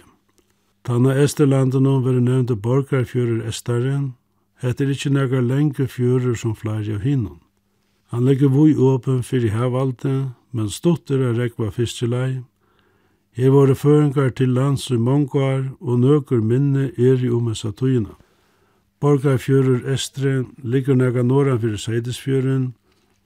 Tanna 0.85 1.14
Esterlandunum 1.18 2.05
verður 2.05 2.23
nevnda 2.23 2.55
borgarfjörur 2.55 3.42
Estaren, 3.49 4.14
hette 4.62 4.85
er 4.85 4.92
ikkje 4.94 5.11
nega 5.12 5.40
lenge 5.40 5.88
fjörur 5.90 6.37
som 6.38 6.55
flere 6.55 6.94
av 6.94 7.03
hinnom. 7.03 7.40
Han 8.11 8.25
legger 8.25 8.49
vui 8.49 8.77
åpen 8.77 9.23
fyrir 9.23 9.51
havalde, 9.51 10.31
men 10.53 10.71
stotter 10.71 11.21
er 11.21 11.35
rekva 11.35 11.71
fiskelei. 11.71 12.42
Her 13.37 13.51
var 13.51 13.66
det 13.66 13.79
føringar 13.79 14.31
til 14.31 14.55
lands 14.55 14.90
i 14.90 14.97
mongar, 14.97 15.68
og 15.81 16.01
nøkur 16.01 16.40
minne 16.40 16.92
er 16.97 17.21
i 17.21 17.31
omessa 17.31 17.71
tøyina. 17.71 18.14
Borgarfjörur 19.01 19.85
Estre 19.92 20.44
ligger 20.62 20.94
nega 20.94 21.23
norra 21.23 21.59
fyrir 21.59 21.77
Seidesfjörun, 21.77 22.73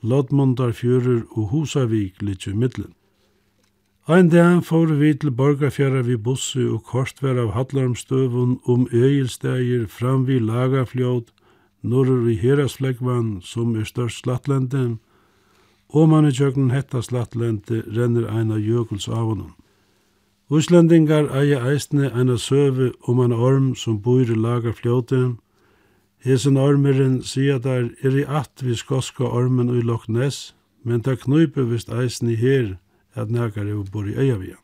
Lodmondarfjörur 0.03 1.23
og 1.31 1.49
Husavik 1.49 2.23
ligger 2.23 2.53
i 2.53 2.57
middelen. 2.57 2.95
Ein 4.09 4.31
dag 4.31 4.65
fóru 4.67 4.97
vi 4.99 5.13
til 5.15 5.31
Borgarfjara 5.31 6.01
vi 6.03 6.17
bussi 6.19 6.65
og 6.67 6.81
kortver 6.91 7.37
av 7.39 7.53
Hallarmstøvun 7.55 8.57
om 8.67 8.89
Egilstegir 8.91 9.85
fram 9.87 10.25
vi 10.27 10.41
Lagafljót, 10.43 11.29
norrur 11.87 12.27
i 12.27 12.35
Herasflegvan 12.35 13.39
som 13.47 13.77
er 13.79 13.87
størst 13.87 14.25
slattlendi, 14.25 14.97
og 15.95 16.11
man 16.11 16.27
i 16.27 16.35
tjøkken 16.35 16.75
hetta 16.75 16.99
slattlendi 16.99 17.85
renner 17.95 18.27
av 18.27 18.59
jökuls 18.59 19.07
av 19.07 19.23
honom. 19.23 19.55
Úslendingar 20.51 21.31
eia 21.31 21.63
eisne 21.71 22.11
av 22.11 22.37
søve 22.43 22.91
om 23.07 23.23
ein 23.23 23.33
orm 23.33 23.77
som 23.77 24.03
bor 24.03 24.27
i 24.27 24.35
Lagafljóti. 24.35 25.37
Hesen 26.27 26.59
ormeren 26.59 27.23
sier 27.23 27.63
der 27.63 27.93
er 28.03 28.19
i 28.19 28.27
at 28.27 28.67
vi 28.67 28.75
skoska 28.75 29.31
ormen 29.31 29.71
og 29.71 29.85
Loch 29.85 30.09
Ness, 30.09 30.57
men 30.83 31.07
ta 31.07 31.15
knuipe 31.15 31.71
vist 31.71 31.89
eisne 31.89 32.35
her, 32.35 32.82
at 33.15 33.31
nekar 33.31 33.67
er 33.67 33.85
bor 33.93 34.07
i 34.09 34.15
øya 34.15 34.37
vi 34.39 34.55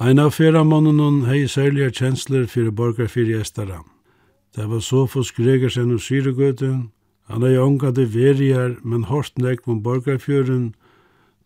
Ein 0.00 0.18
av 0.18 0.30
feramannunnen 0.32 1.26
hei 1.28 1.46
særlige 1.46 1.90
kjensler 1.90 2.46
fyrir 2.46 2.70
borgar 2.70 3.06
fyrir 3.06 3.40
estara. 3.40 3.82
Det 4.56 4.64
var 4.70 4.80
Sofus 4.80 5.30
Gregersen 5.30 5.92
og 5.92 6.00
Syregøten, 6.00 6.90
han 7.28 7.42
hei 7.42 7.58
ångade 7.60 8.06
verier, 8.14 8.78
men 8.82 9.04
hårst 9.04 9.38
nek 9.38 9.68
om 9.68 9.82
borgarfjøren, 9.82 10.74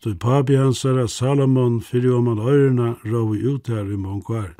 då 0.03 0.15
papi 0.15 0.55
hansara 0.55 1.07
Salomon 1.07 1.81
fyrir 1.81 2.15
om 2.15 2.27
han 2.27 2.39
øyrena 2.39 2.95
rau 3.05 3.35
ut 3.35 3.67
her 3.67 3.91
i 3.91 3.97
mångkvar. 3.97 4.55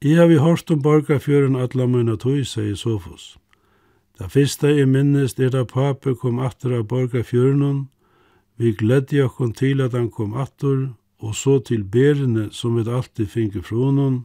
I 0.00 0.14
har 0.14 0.26
vi 0.26 0.38
hørt 0.38 0.70
om 0.70 0.82
borgarfjøren 0.82 1.56
atla 1.56 1.86
munna 1.86 2.16
tog, 2.16 2.46
sier 2.46 2.74
Sofus. 2.74 3.36
Det 4.18 4.30
fyrsta 4.30 4.70
i 4.70 4.84
minnest 4.84 5.40
er 5.40 5.50
da 5.50 5.64
papi 5.64 6.14
kom 6.14 6.38
atter 6.38 6.78
av 6.78 6.88
borgarfjøren, 6.88 7.88
Vi 8.62 8.70
gledde 8.78 9.24
okkon 9.24 9.50
til 9.58 9.80
at 9.82 9.90
han 9.90 10.06
kom 10.14 10.36
attor, 10.38 10.92
og 11.18 11.34
så 11.34 11.56
til 11.66 11.82
berene 11.82 12.44
som 12.54 12.76
vi 12.76 12.84
alltid 12.86 13.26
finke 13.26 13.62
fra 13.62 13.88
honom. 13.88 14.20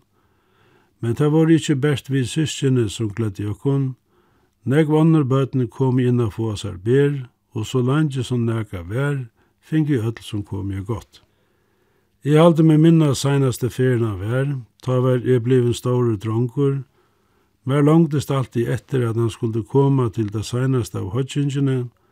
Men 1.02 1.16
det 1.18 1.32
var 1.34 1.50
ikkje 1.50 1.76
best 1.82 2.12
vi 2.14 2.22
syskjene 2.22 2.86
som 2.90 3.10
gledde 3.10 3.48
okkon. 3.50 3.96
Nek 4.64 4.92
vannar 4.94 5.26
bøtene 5.26 5.66
kom 5.66 5.98
inn 5.98 6.22
og 6.22 6.36
få 6.38 6.52
oss 6.54 6.68
her 6.70 6.78
ber, 6.78 7.26
og 7.58 7.66
så 7.66 7.82
langt 7.82 8.14
som 8.30 8.46
neka 8.46 8.84
vær, 8.86 9.26
finke 9.60 9.98
ødel 9.98 10.22
som 10.22 10.46
kom 10.46 10.70
jo 10.72 10.86
godt. 10.86 11.24
Jeg 12.22 12.38
halte 12.38 12.62
meg 12.62 12.78
minna 12.80 13.16
seinaste 13.18 13.72
ferien 13.74 14.06
av 14.06 14.22
vær, 14.22 14.54
ta 14.86 15.02
vær 15.02 15.26
jeg 15.26 15.42
bliv 15.42 15.66
en 15.66 15.74
store 15.74 16.14
dronkur, 16.18 16.84
men 17.66 17.86
langtist 17.86 18.30
alltid 18.30 18.70
etter 18.70 19.10
at 19.10 19.18
han 19.18 19.34
skulle 19.34 19.66
koma 19.66 20.12
til 20.14 20.30
det 20.30 20.46
seinaste 20.46 21.02
av 21.02 21.10
hodgjengene, 21.18 21.88
og 21.88 22.07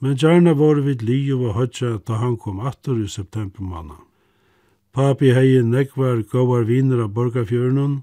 men 0.00 0.16
gjerne 0.16 0.54
var 0.56 0.80
vi 0.84 0.94
li 1.00 1.18
og 1.32 1.54
høtja 1.56 1.98
da 2.08 2.20
han 2.20 2.36
kom 2.40 2.60
atter 2.60 2.96
i 3.00 3.08
september 3.08 3.62
manna. 3.62 3.98
Papi 4.92 5.34
hei 5.36 5.60
nekvar 5.62 6.24
gavar 6.32 6.64
viner 6.66 7.04
av 7.04 7.12
borgarfjörnun, 7.14 8.00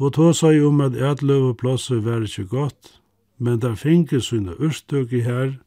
og 0.00 0.14
tå 0.16 0.30
sa 0.32 0.52
jo 0.54 0.70
om 0.70 0.80
at 0.80 0.96
etløv 0.96 1.50
og 1.50 1.58
plåse 1.60 1.98
var 2.06 2.22
ikke 2.24 2.46
godt, 2.48 2.94
men 3.38 3.60
der 3.60 3.74
finke 3.76 4.20
sunne 4.20 4.54
urstøk 4.56 5.12
i 5.12 5.20
her, 5.26 5.58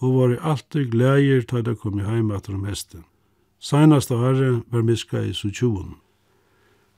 og 0.00 0.14
var 0.16 0.32
i 0.32 0.40
alltid 0.40 0.90
glæger 0.92 1.42
til 1.42 1.64
det 1.64 1.78
kom 1.80 2.00
i 2.00 2.06
heim 2.06 2.30
atter 2.30 2.54
om 2.54 2.64
hesten. 2.64 3.04
Seinast 3.58 4.12
av 4.12 4.22
herre 4.22 4.50
var 4.70 4.84
miska 4.84 5.22
i 5.24 5.32
su 5.34 5.50
tjoen. 5.50 5.96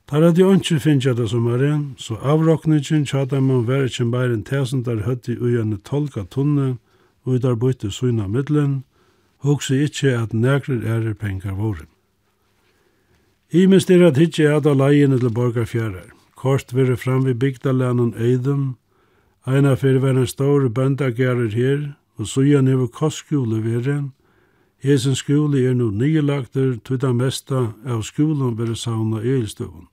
Tar 0.09 0.25
at 0.25 0.39
jeg 0.39 0.61
ikke 0.61 0.81
finner 0.81 1.15
det 1.15 1.29
som 1.31 1.47
er 1.47 1.63
en, 1.67 1.83
så 1.99 2.17
avrokningen 2.17 3.07
tjata 3.07 3.41
man 3.41 3.67
var 3.67 3.87
ikke 3.87 4.11
bare 4.11 4.35
en 4.35 4.45
tesen 4.45 4.83
der 4.83 5.05
høtti 5.07 5.37
ui 5.37 5.59
enn 5.61 5.77
tolka 5.85 6.25
tunne, 6.25 6.79
og 7.25 7.35
i 7.35 7.39
der 7.39 7.55
bøyte 7.55 7.91
søgna 7.91 8.27
middelen, 8.27 8.85
hugsa 9.39 9.75
ikkje 9.75 10.17
at 10.23 10.35
nekrar 10.35 10.83
ærer 10.85 11.15
pengar 11.15 11.55
vore. 11.55 11.87
I 13.51 13.67
minst 13.67 13.91
er 13.91 14.07
at 14.07 14.17
hitje 14.17 14.51
at 14.57 14.67
av 14.67 14.77
leiene 14.77 15.19
til 15.19 15.31
borgarfjærar. 15.33 16.11
Kort 16.37 16.75
vire 16.75 16.97
fram 16.97 17.25
vi 17.25 17.35
bygdalænen 17.35 18.15
Eidum, 18.15 18.77
eina 19.47 19.75
fyrir 19.75 20.01
var 20.01 20.19
en 20.19 20.27
stor 20.27 20.69
bøndagærer 20.69 21.49
her, 21.55 21.95
og 22.17 22.27
søgjan 22.27 22.67
hever 22.67 22.87
kostskjule 22.87 23.63
vire. 23.63 24.11
Hesen 24.79 25.15
skule 25.15 25.65
er 25.65 25.75
nu 25.75 25.91
nylagter, 25.91 26.77
tuta 26.85 27.13
mesta 27.13 27.73
av 27.87 28.03
skolen 28.03 28.59
vire 28.59 28.77
sauna 28.77 29.23
eilstøvun. 29.23 29.89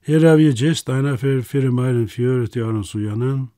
Her 0.00 0.26
har 0.28 0.36
vi 0.36 0.52
gist 0.52 0.88
eina 0.88 1.14
fyrir 1.16 1.42
fyrir 1.44 1.70
meir 1.70 1.94
enn 1.94 2.08
40 2.08 2.64
år 2.64 2.82
søgjanen, 2.82 3.48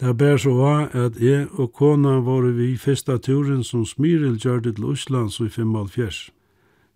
Det 0.00 0.16
ber 0.16 0.36
så 0.36 0.52
var 0.56 0.88
at 0.96 1.20
jeg 1.20 1.48
og 1.52 1.72
kona 1.72 2.18
var 2.20 2.48
vi 2.56 2.76
fyrsta 2.76 3.18
turen 3.18 3.64
som 3.64 3.84
Smyril 3.86 4.38
gjør 4.40 4.60
til 4.60 4.84
Oslands 4.84 5.40
i 5.40 5.48
55. 5.48 6.30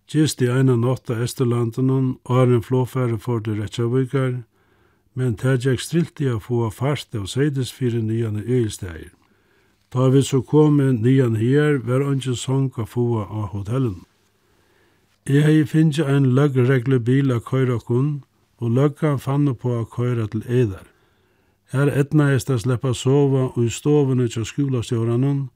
Gist 0.07 0.43
i 0.43 0.47
ena 0.47 0.77
natt 0.77 1.11
av 1.11 1.23
Esterlanden 1.23 1.91
og 1.91 2.35
har 2.35 2.47
en 2.47 2.63
flåfære 2.63 3.19
for 3.19 3.39
det 3.39 3.59
Retsjavukar, 3.59 4.43
men 5.15 5.35
det 5.43 5.65
gikk 5.65 5.81
strilt 5.81 6.21
i 6.21 6.31
å 6.31 6.41
få 6.41 6.71
fast 6.71 7.15
av 7.15 7.27
seides 7.27 7.73
fire 7.73 8.03
nyane 8.03 8.45
eilsteir. 8.47 9.11
Da 9.93 10.09
vi 10.09 10.23
så 10.23 10.43
kom 10.43 10.77
nyan 10.79 11.37
her, 11.41 11.79
var 11.79 12.05
ikke 12.13 12.35
sånn 12.37 12.71
å 12.77 12.85
få 12.87 13.25
av 13.25 13.53
hotellen. 13.55 14.05
Jeg 15.27 15.43
har 15.43 15.71
finnet 15.71 16.07
en 16.07 16.33
løggregle 16.39 17.01
bil 17.01 17.33
av 17.35 17.43
køyrakun, 17.49 18.23
og 18.63 18.71
løggan 18.71 19.19
fann 19.19 19.49
på 19.55 19.73
å 19.75 19.87
køyre 19.91 20.29
til 20.31 20.45
eder. 20.47 20.85
Her 21.73 21.91
etnaist 21.91 22.51
a 22.51 22.59
sleppa 22.59 22.93
sova 22.95 23.49
og 23.49 23.65
i 23.65 23.71
stovene 23.71 24.29
til 24.31 24.47
skolastjóranon, 24.47 25.49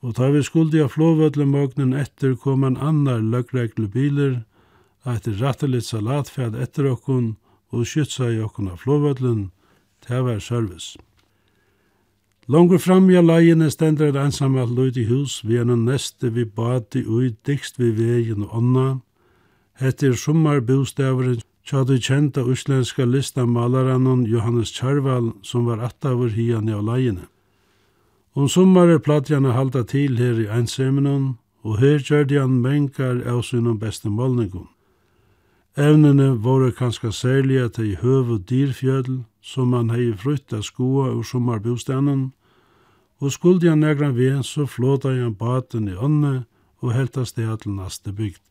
og 0.00 0.14
da 0.16 0.30
vi 0.30 0.42
skuldi 0.46 0.80
a 0.80 0.86
flåvöllumögnen 0.88 1.92
etter 1.98 2.36
kom 2.38 2.64
en 2.64 2.76
annar 2.76 3.20
lögreglu 3.20 3.88
biler, 3.90 4.44
eit 5.04 5.26
rattelit 5.40 5.84
salatfæd 5.84 6.54
etter 6.54 6.86
okkun 6.92 7.34
og 7.74 7.86
skytsa 7.86 8.30
i 8.30 8.40
okkun 8.40 8.70
av 8.70 8.78
flåvöllun, 8.84 9.50
ta 10.00 10.22
var 10.22 10.38
service. 10.38 10.98
Longur 12.46 12.78
fram 12.78 13.10
i 13.10 13.18
leiene 13.22 13.70
stender 13.70 14.08
et 14.08 14.16
ensamalt 14.18 14.72
løyd 14.74 14.96
i 14.96 15.04
hus, 15.10 15.42
vi 15.44 15.58
er 15.58 15.66
noen 15.66 15.84
neste 15.84 16.30
vi 16.34 16.44
bati 16.44 17.02
ui 17.06 17.34
dikst 17.46 17.78
vi 17.78 17.90
vegin 17.94 18.46
og 18.46 18.54
ånda. 18.58 18.88
Hette 19.78 20.06
er 20.06 20.16
Tja 21.70 21.84
du 21.84 22.00
kjenta 22.02 22.42
uslenska 22.42 23.04
lista 23.06 23.44
malaranon 23.46 24.24
Johannes 24.26 24.72
Kjærval 24.74 25.28
som 25.46 25.68
var 25.68 25.78
attavur 25.86 26.32
hian 26.34 26.66
i 26.68 26.74
alaiene. 26.74 27.28
Om 28.34 28.48
sommar 28.48 28.90
er 28.90 28.98
platjana 28.98 29.52
halda 29.54 29.84
til 29.86 30.18
her 30.18 30.40
i 30.42 30.48
einsemenon, 30.50 31.38
og 31.62 31.78
her 31.78 32.02
gjørdi 32.02 32.40
han 32.40 32.58
mengar 32.64 33.22
av 33.22 33.44
sunnum 33.46 33.78
beste 33.78 34.10
målningum. 34.10 34.66
Evnene 35.78 36.32
våre 36.42 36.72
kanska 36.74 37.14
særlige 37.14 37.68
til 37.78 37.94
høv 38.02 38.34
og 38.34 38.50
dyrfjødl, 38.50 39.22
som 39.40 39.72
han 39.72 39.94
hei 39.94 40.10
frutta 40.10 40.64
skoa 40.66 41.12
ur 41.14 41.22
sommarbostenen, 41.22 42.32
og 43.22 43.30
skuldi 43.30 43.70
han 43.70 43.86
negra 43.86 44.10
ved, 44.10 44.42
så 44.42 44.66
flåta 44.66 45.14
han 45.14 45.38
baten 45.38 45.86
i 45.86 45.94
ånne 45.94 46.46
og 46.82 46.96
helta 46.98 47.22
steg 47.22 47.60
til 47.62 47.78
naste 47.78 48.10
bygd. 48.10 48.49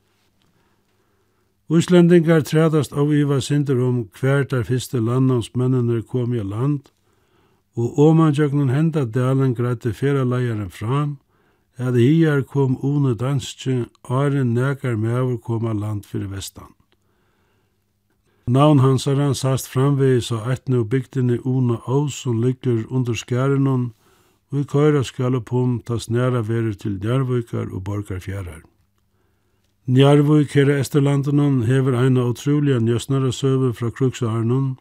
Íslendingar 1.69 2.41
trædast 2.41 2.93
av 2.97 3.11
Iva 3.13 3.37
Sinter 3.45 3.77
om 3.77 4.07
hver 4.17 4.47
der 4.49 4.63
fyrste 4.65 4.97
landnámsmennene 4.97 6.01
kom 6.01 6.33
i 6.33 6.41
land, 6.41 6.89
og 7.77 7.99
åmanjøknen 7.99 8.71
henda 8.73 9.03
dalen 9.05 9.53
greite 9.53 9.93
feraleieren 9.93 10.71
fram, 10.73 11.19
at 11.77 11.93
hier 11.93 12.41
kom 12.41 12.77
une 12.83 13.13
danske, 13.13 13.85
åren 14.09 14.53
nekar 14.53 14.97
mever 14.97 15.37
koma 15.37 15.73
land 15.73 16.09
fyrir 16.09 16.27
vestan. 16.33 16.73
Navn 18.47 18.79
hans 18.79 19.05
er 19.07 19.21
han 19.21 19.35
sast 19.35 19.69
framvegis 19.69 20.31
av 20.33 20.49
etne 20.49 20.81
og 20.81 20.89
bygdene 20.89 21.37
Una 21.45 21.77
Ås 21.85 22.17
som 22.23 22.41
ligger 22.41 22.81
under 22.89 23.13
skærenon, 23.13 23.93
og 24.49 24.59
i 24.59 24.63
køyra 24.65 25.03
skal 25.03 25.37
tas 25.85 26.09
næra 26.09 26.41
verer 26.41 26.73
til 26.73 26.97
Djervøykar 26.97 27.69
og 27.71 27.83
Borgarfjærar. 27.83 28.65
Njarvøk 29.89 30.51
her 30.53 30.69
i 30.69 30.73
Esterlandenon 30.83 31.63
hever 31.65 31.95
eina 31.97 32.21
utrolige 32.29 32.77
njøsnare 32.77 33.31
søve 33.33 33.71
fra 33.73 33.89
Kruksarnon. 33.89 34.77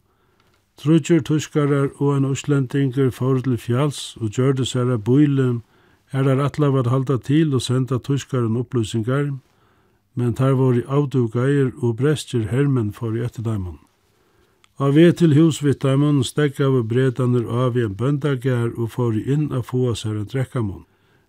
Trudger 0.77 1.23
tuskarar 1.25 1.89
og 1.97 2.17
en 2.17 2.27
uslendinger 2.29 3.09
for 3.11 3.41
til 3.41 3.57
fjalls 3.57 4.19
og 4.21 4.37
gjør 4.37 4.53
det 4.53 4.69
særa 4.69 4.99
bøyle 4.99 5.63
er 6.13 6.23
der 6.23 6.45
atlav 6.45 6.77
at 6.77 6.93
halda 6.93 7.17
til 7.17 7.55
og 7.55 7.63
senda 7.63 7.99
tuskaren 7.99 8.57
opplysningar, 8.57 9.33
men 10.15 10.35
tar 10.35 10.53
var 10.53 10.77
i 10.77 10.85
og 11.83 11.97
brestjer 11.97 12.49
hermen 12.51 12.93
for 12.93 13.17
i 13.17 13.25
etterdaimon. 13.25 13.79
Av 14.79 14.95
vi 14.95 15.13
til 15.13 15.35
husvittaimon 15.35 16.25
stegg 16.25 16.61
av 16.61 16.83
bredaner 16.85 17.49
av 17.49 17.77
i 17.79 17.85
en 17.85 17.97
bøndagær 17.97 18.77
og 18.77 18.91
får 18.91 19.23
inn 19.25 19.53
av 19.53 19.63
få 19.63 19.95
seg 19.95 20.17
en 20.17 20.29
drekkamon. 20.29 20.85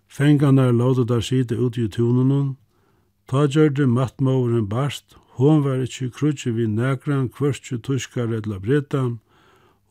Fengarna 0.08 0.68
er 0.68 0.72
laudet 0.72 1.08
der 1.08 1.20
sida 1.20 1.56
ut 1.56 1.78
i 1.78 1.88
tunenon, 1.88 2.56
Ta 3.30 3.44
gjørde 3.46 3.84
mattmåren 3.86 4.64
barst, 4.66 5.14
hon 5.38 5.60
var 5.62 5.78
ikkje 5.84 6.08
krutje 6.10 6.50
vi 6.50 6.64
nægran 6.66 7.28
kvørstje 7.30 7.76
tuskar 7.78 8.32
edla 8.34 8.58
bretan, 8.58 9.20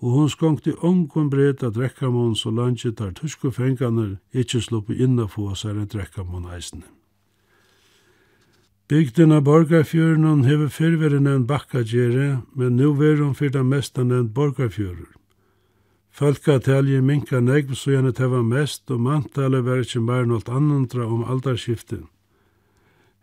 og 0.04 0.12
hon 0.12 0.28
skongti 0.30 0.74
ongon 0.84 1.30
breta 1.32 1.70
drekkamon 1.72 2.36
så 2.36 2.52
langt 2.52 2.84
tar 3.00 3.14
tusku 3.16 3.52
fenganer 3.56 4.18
ikkje 4.36 4.62
sluppe 4.66 4.96
inna 4.96 5.30
få 5.32 5.56
seg 5.56 5.80
en 5.80 5.88
drekkamon 5.88 6.52
eisne. 6.52 6.84
Bygden 8.92 9.32
av 9.32 9.48
Borgarfjøren 9.48 10.44
hever 10.44 10.68
fyrveren 10.68 11.32
veri 11.32 11.48
bakkagjere, 11.48 12.42
men 12.56 12.76
nu 12.76 12.92
veri 12.92 13.24
hon 13.24 13.36
fyrr 13.40 13.64
mestan 13.64 13.70
mesta 13.70 14.04
nevnt 14.04 14.34
Falka 16.12 16.60
talje 16.60 17.02
minka 17.02 17.40
negv 17.40 17.72
så 17.72 17.92
gjerne 17.92 18.12
teva 18.12 18.44
mest, 18.44 18.90
og 18.92 19.00
mantale 19.00 19.62
var 19.64 19.80
ikkje 19.80 20.02
meir 20.02 20.26
nålt 20.26 20.50
annandra 20.50 21.08
om 21.08 21.24
aldarskiftet. 21.24 22.04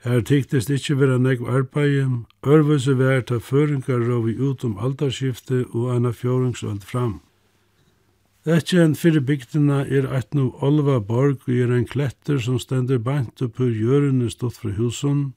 Her 0.07 0.21
tyktist 0.23 0.71
ikkje 0.71 0.95
vera 1.01 1.16
negv 1.19 1.49
arbeid, 1.51 2.12
ørvise 2.47 2.92
vær 2.95 3.25
ta 3.27 3.40
føringar 3.42 4.05
rovi 4.07 4.37
ut 4.38 4.62
om 4.69 4.77
aldarskifte 4.79 5.64
og 5.73 5.88
anna 5.97 6.12
fjåringsöld 6.14 6.85
fram. 6.87 7.16
Ekkje 8.47 8.85
enn 8.85 8.95
fyrir 8.95 9.25
bygdina 9.27 9.81
er 9.99 10.07
eit 10.14 10.37
nu 10.38 10.53
Olva 10.62 11.01
Borg 11.09 11.49
og 11.49 11.57
er 11.57 11.73
ein 11.75 11.88
kletter 11.90 12.38
som 12.38 12.61
stendur 12.62 13.03
bant 13.03 13.42
upp 13.42 13.59
ur 13.59 13.73
jörunni 13.75 14.31
stått 14.31 14.61
fra 14.61 14.71
husun. 14.77 15.33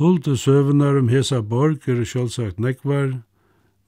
Hulde 0.00 0.38
søvnar 0.40 0.96
om 1.02 1.12
hesa 1.12 1.42
Borg 1.42 1.84
er 1.92 2.00
sjálfsagt 2.08 2.56
negvar, 2.56 3.18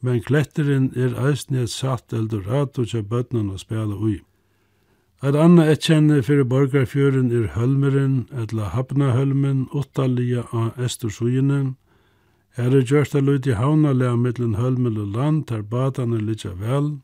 men 0.05 0.21
kletterin 0.21 0.91
er 0.93 1.17
eisni 1.31 1.65
et 1.65 1.73
satt 1.73 2.13
eldorado 2.13 2.85
tja 2.85 3.01
bøtnan 3.01 3.49
å 3.49 3.57
spela 3.57 3.97
ui. 3.97 4.19
Et 5.25 5.37
anna 5.41 5.65
etkjenne 5.73 6.19
fyrir 6.21 6.45
borgarfjøren 6.45 7.31
er 7.33 7.47
hølmeren, 7.55 8.17
etla 8.37 8.67
hapnahølmen, 8.75 9.63
åttalia 9.73 10.43
av 10.53 10.77
Estersuginen. 10.77 11.71
Her 12.59 12.77
er 12.77 12.85
gjørst 12.85 13.17
av 13.17 13.25
løyt 13.25 13.47
i 13.49 13.55
mittlen 13.57 14.57
hølmel 14.61 14.99
og 15.01 15.17
land, 15.17 15.47
der 15.49 15.63
badane 15.63 16.19
litja 16.21 16.53
vel. 16.61 17.01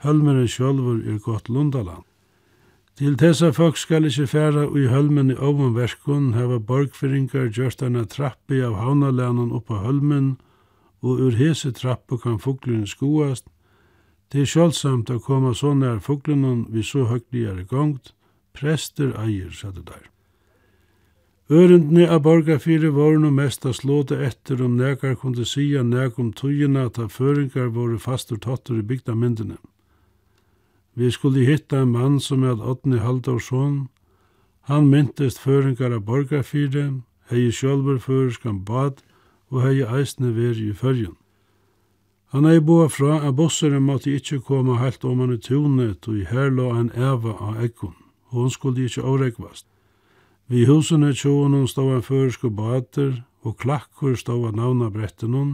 Hølmeren 0.00 0.48
sjolvur 0.48 1.04
er 1.04 1.18
gott 1.18 1.50
lundaland. 1.50 2.04
Til 2.96 3.16
tessa 3.16 3.52
folk 3.52 3.76
skal 3.76 4.08
ikkje 4.08 4.26
færa 4.26 4.64
ui 4.64 4.88
hølmen 4.88 5.30
i 5.30 5.36
oven 5.36 5.74
verskun 5.76 6.32
heva 6.32 6.58
borgfyringar 6.58 7.52
gjørst 7.52 7.82
anna 7.82 8.06
trappi 8.06 8.62
av 8.64 8.80
havnaleganen 8.80 9.52
oppa 9.52 9.84
hølmen, 9.84 10.38
og 11.02 11.20
ur 11.20 11.36
hese 11.36 11.72
trappu 11.72 12.16
kan 12.16 12.38
fuglun 12.38 12.86
skoast, 12.86 13.44
Det 14.30 14.44
er 14.44 14.46
sjølsamt 14.46 15.10
å 15.10 15.18
komme 15.18 15.56
så 15.58 15.72
nær 15.74 15.98
fuglunnen 16.06 16.68
vi 16.70 16.84
så 16.86 17.08
høytligere 17.10 17.64
gongt, 17.66 18.12
prester 18.54 19.10
eier, 19.18 19.50
sætte 19.50 19.82
der. 19.88 20.10
Ørendene 21.50 22.04
av 22.06 22.20
borgarfire 22.22 22.92
var 22.94 23.16
no 23.18 23.32
mest 23.34 23.64
a 23.66 23.72
slåte 23.74 24.20
etter 24.22 24.60
om 24.62 24.76
nekar 24.78 25.16
kunde 25.18 25.42
sia 25.42 25.82
nek 25.82 26.18
om 26.22 26.28
tøyina 26.30 26.84
ta 26.94 27.08
føringar 27.10 27.72
våre 27.74 27.98
fastur 27.98 28.38
tattur 28.38 28.78
i 28.78 28.86
bygda 28.86 29.16
myndene. 29.18 29.56
Vi 30.94 31.10
skulle 31.10 31.42
hitta 31.48 31.80
en 31.82 31.90
mann 31.96 32.20
som 32.20 32.44
er 32.46 32.62
Odni 32.62 33.00
Haldorsson. 33.02 33.88
Han 34.70 34.90
myntest 34.92 35.42
føringar 35.42 35.90
av 35.96 36.06
borgarfire, 36.06 37.02
hei 37.30 37.50
sjølver 37.50 37.98
føreskan 37.98 38.62
bad 38.62 39.02
og 39.50 39.64
hei 39.66 39.80
eisne 39.82 40.30
veri 40.36 40.70
i 40.70 40.76
fyrjun. 40.76 41.18
Han 42.30 42.44
hei 42.46 42.60
boa 42.62 42.86
fra 42.88 43.16
at 43.26 43.34
bossere 43.34 43.80
måtte 43.82 44.12
ikkje 44.14 44.38
koma 44.46 44.76
heilt 44.78 45.04
om 45.04 45.18
han 45.18 45.32
i 45.34 45.38
tunet, 45.42 46.06
og 46.06 46.14
i 46.14 46.26
her 46.30 46.52
la 46.54 46.68
han 46.76 46.92
eva 46.94 47.34
av 47.42 47.56
eggun. 47.64 47.96
Hon 48.30 48.50
skulle 48.50 48.84
ikkje 48.86 49.02
avrekvast. 49.02 49.66
Vi 50.46 50.62
husen 50.66 51.02
tjoen 51.14 51.56
hon 51.58 51.66
stod 51.66 51.90
en 51.96 52.06
føresko 52.06 52.50
bater, 52.50 53.24
og 53.42 53.56
klakkur 53.58 54.14
stod 54.14 54.46
av 54.46 54.54
navna 54.54 54.90
bretten 54.94 55.34
hon. 55.34 55.50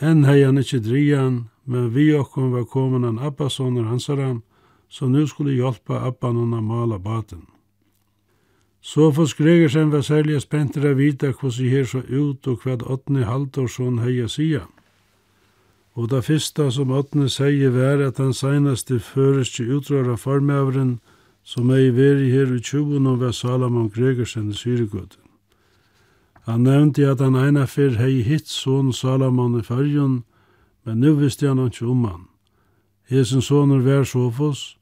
Enn 0.00 0.24
hei 0.24 0.40
han 0.44 0.60
ikkje 0.60 0.80
drian, 0.88 1.36
men 1.64 1.92
vi 1.92 2.14
okkom 2.16 2.52
var 2.56 2.64
komin 2.64 3.04
en 3.04 3.18
Abbasoner 3.18 3.84
hansaram, 3.90 4.42
så 4.88 5.08
nu 5.08 5.26
skulle 5.26 5.52
hjelpa 5.52 6.00
Abban 6.00 6.36
hon 6.36 6.54
a 6.54 6.60
mala 6.60 6.98
baten. 6.98 7.44
Sofus 8.80 9.34
Gregersen 9.34 9.92
var 9.92 10.00
særlig 10.00 10.40
spenter 10.40 10.80
vita 10.80 10.94
vita 10.94 11.32
hvordan 11.32 11.68
her 11.68 11.84
så 11.84 11.98
ut 11.98 12.46
og 12.46 12.64
hva 12.64 12.78
Otni 12.88 13.22
Haldorsson 13.22 13.98
heia 13.98 14.28
sida. 14.28 14.64
Og 15.98 16.10
det 16.10 16.24
første 16.24 16.68
som 16.70 16.92
Åtne 16.94 17.26
sier 17.26 17.72
var 17.74 17.98
at 18.06 18.20
han 18.22 18.30
seneste 18.32 19.00
til 19.02 19.72
utrøra 19.76 20.14
formøveren 20.14 21.00
som 21.42 21.70
er 21.70 21.88
i 21.88 21.90
veri 21.90 22.28
her 22.30 22.52
i 22.54 22.60
20 22.60 23.16
var 23.18 23.32
Salomon 23.32 23.90
Gregersen 23.90 24.50
i 24.50 24.54
Syregøtten. 24.54 25.24
Han 26.46 26.60
nevnte 26.60 27.08
at 27.10 27.20
han 27.20 27.34
eina 27.36 27.64
fyr 27.66 27.96
hei 27.98 28.22
hitt 28.22 28.46
son 28.48 28.92
Salomon 28.92 29.58
i 29.58 29.62
fyrjun, 29.62 30.22
men 30.84 31.00
nu 31.00 31.16
visste 31.16 31.48
han 31.48 31.58
ikke 31.66 31.86
om 31.86 32.04
han. 32.04 32.22
Hesen 33.10 33.42
soner 33.42 33.82
vær 33.82 34.04
Sofos, 34.04 34.78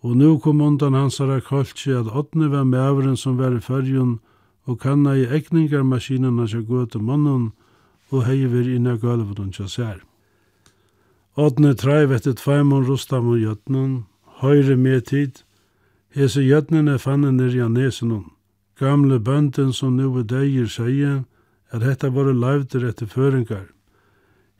og 0.00 0.16
nu 0.16 0.38
kom 0.38 0.60
undan 0.60 0.94
hans 0.94 1.18
herra 1.18 1.40
koltsi 1.40 1.90
at 1.90 2.12
åttne 2.12 2.52
var 2.52 2.64
mævren 2.64 3.16
som 3.16 3.38
var 3.38 3.56
i 3.56 3.60
fyrjun, 3.60 4.20
og 4.64 4.78
kanna 4.80 5.16
i 5.16 5.26
ekningarmaskinen 5.26 6.38
hans 6.38 6.54
jeg 6.54 6.68
gøte 6.70 7.02
mannen, 7.02 7.52
og 8.10 8.24
hei 8.28 8.44
vir 8.46 8.76
inna 8.76 8.96
gulvet 8.96 9.38
hans 9.42 9.72
sær. 9.72 10.11
Ådne 11.36 11.72
treiv 11.74 12.10
etter 12.12 12.34
tveimon 12.36 12.84
rustam 12.84 13.30
og 13.32 13.38
jötnen, 13.40 14.04
høyre 14.42 14.74
med 14.76 15.06
tid, 15.08 15.38
hese 16.12 16.42
jötnen 16.44 16.90
er 16.92 16.98
fanne 17.00 17.30
nirja 17.32 17.70
nesenon. 17.72 18.26
Gamle 18.76 19.16
bønden 19.16 19.72
som 19.72 19.96
nu 19.96 20.10
er 20.20 20.26
deir 20.28 20.68
sier, 20.68 21.22
er 21.72 21.80
hetta 21.80 22.10
våre 22.12 22.34
leivder 22.36 22.84
etter 22.84 23.08
føringar. 23.08 23.70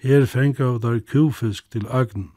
Her 0.01 0.25
fenga 0.25 0.65
av 0.71 0.81
der 0.81 1.03
kufisk 1.05 1.69
til 1.69 1.85
agn. 1.93 2.31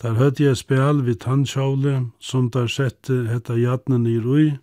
Der 0.00 0.16
høyde 0.16 0.44
jeg 0.46 0.56
spjall 0.56 1.04
vid 1.04 1.20
tannsjåle, 1.20 2.08
som 2.18 2.48
der 2.48 2.66
sette 2.66 3.26
hetta 3.28 3.60
jötnen 3.60 4.08
i 4.08 4.16
rui, 4.16 4.56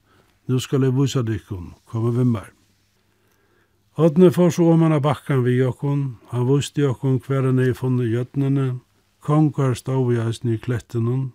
nu 0.49 0.57
skal 0.59 0.81
jeg 0.81 0.97
vusa 0.97 1.21
dikkon, 1.21 1.75
komme 1.85 2.25
mer. 2.25 2.49
Ådne 3.97 4.31
får 4.33 4.49
så 4.57 4.71
om 4.73 4.81
han 4.81 4.93
av 4.93 5.05
bakkan 5.05 5.45
vi 5.45 5.59
jokkon, 5.61 6.17
han 6.29 6.49
vusti 6.49 6.81
jokkon 6.81 7.21
hver 7.21 7.45
enn 7.49 7.61
ei 7.61 7.77
funne 7.77 8.09
jötnene, 8.09 8.79
Kongar 9.27 9.73
stod 9.75 10.13
i 10.13 10.21
eisen 10.23 10.53
i. 10.53 11.33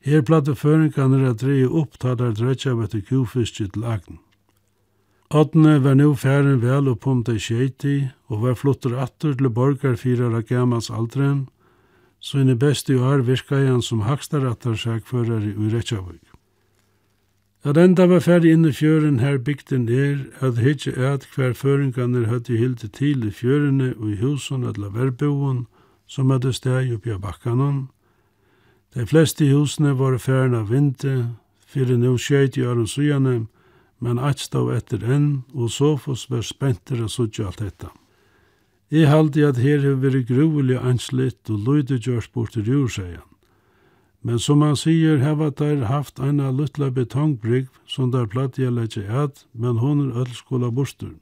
Her 0.00 0.22
platte 0.24 0.54
føringene 0.56 1.18
er 1.18 1.34
at 1.34 1.42
dreie 1.42 1.68
opp 1.68 1.98
ta 2.00 2.14
der 2.16 2.32
dredja 2.32 2.72
av 2.72 2.80
etter 2.86 3.02
til 3.74 3.84
agn. 3.84 4.16
Åttene 5.28 5.74
var 5.84 5.98
nå 5.98 6.14
færen 6.16 6.62
vel 6.62 6.88
og 6.88 7.02
pumte 7.04 7.34
i 7.36 7.42
skeiti, 7.44 8.08
og 8.32 8.40
var 8.46 8.56
flotter 8.56 8.96
atter 8.96 9.36
til 9.36 9.50
borgar 9.52 10.00
fyra 10.00 10.30
av 10.32 10.46
gammals 10.48 10.88
aldren, 10.88 11.48
så 12.20 12.40
inne 12.40 12.56
beste 12.56 12.94
i 12.94 12.96
år 12.96 13.26
virka 13.28 13.60
han 13.60 13.84
som 13.84 14.06
hakstarattar 14.08 14.80
sækfører 14.80 15.44
i 15.44 15.70
Retsjavik. 15.74 16.24
At 17.68 17.76
enda 17.76 18.06
var 18.08 18.24
færi 18.24 18.54
inn 18.54 18.64
i 18.64 18.72
fjøren 18.72 19.20
her 19.20 19.36
bygden 19.36 19.90
er, 19.92 20.24
at 20.40 20.56
hitje 20.64 20.96
er 20.96 21.18
at 21.18 21.28
hver 21.34 21.52
føringan 21.52 22.16
er 22.16 22.30
hildi 22.56 22.88
til 22.88 23.28
i 23.28 23.30
fjørene 23.30 23.92
og 23.98 24.14
i 24.14 24.20
husen 24.22 24.64
at 24.64 24.78
la 24.78 24.88
verboen, 24.88 25.66
som 26.08 26.32
hadde 26.32 26.54
steg 26.56 26.90
oppi 26.96 27.12
av 27.12 27.20
bakkanen. 27.22 27.86
De 28.96 29.04
fleste 29.06 29.46
husene 29.52 29.92
var 29.94 30.16
færen 30.18 30.56
av 30.56 30.72
vinter, 30.72 31.28
fyrir 31.68 32.00
nu 32.00 32.16
skjeit 32.18 32.56
i 32.56 32.64
øren 32.64 32.88
sujane, 32.88 33.46
men 34.00 34.18
eit 34.18 34.40
stav 34.40 34.70
etter 34.72 35.04
enn, 35.04 35.44
og 35.54 35.70
Sofos 35.70 36.28
var 36.30 36.46
spenter 36.46 37.02
av 37.04 37.12
sudja 37.12 37.50
alt 37.50 37.60
dette. 37.60 37.90
Jeg 38.90 39.10
halde 39.10 39.44
at 39.44 39.58
her 39.60 39.82
har 39.84 39.98
vært 40.00 40.30
gruvelig 40.30 40.78
anslitt 40.80 41.50
og 41.52 41.60
løyde 41.66 41.98
gjørs 42.00 42.30
bort 42.32 42.54
til 42.56 42.64
jord. 42.64 43.20
Men 44.22 44.38
som 44.38 44.62
han 44.64 44.76
sier, 44.80 45.20
heva 45.20 45.50
der 45.50 45.84
haft 45.90 46.18
eina 46.18 46.48
luttla 46.50 46.88
betongbrygg 46.90 47.68
som 47.86 48.10
der 48.10 48.26
platt 48.26 48.58
jeg 48.58 48.72
legger 48.72 49.10
et, 49.24 49.44
men 49.52 49.78
hun 49.84 50.08
er 50.08 50.22
ødelskola 50.22 50.70
bortur. 50.70 51.18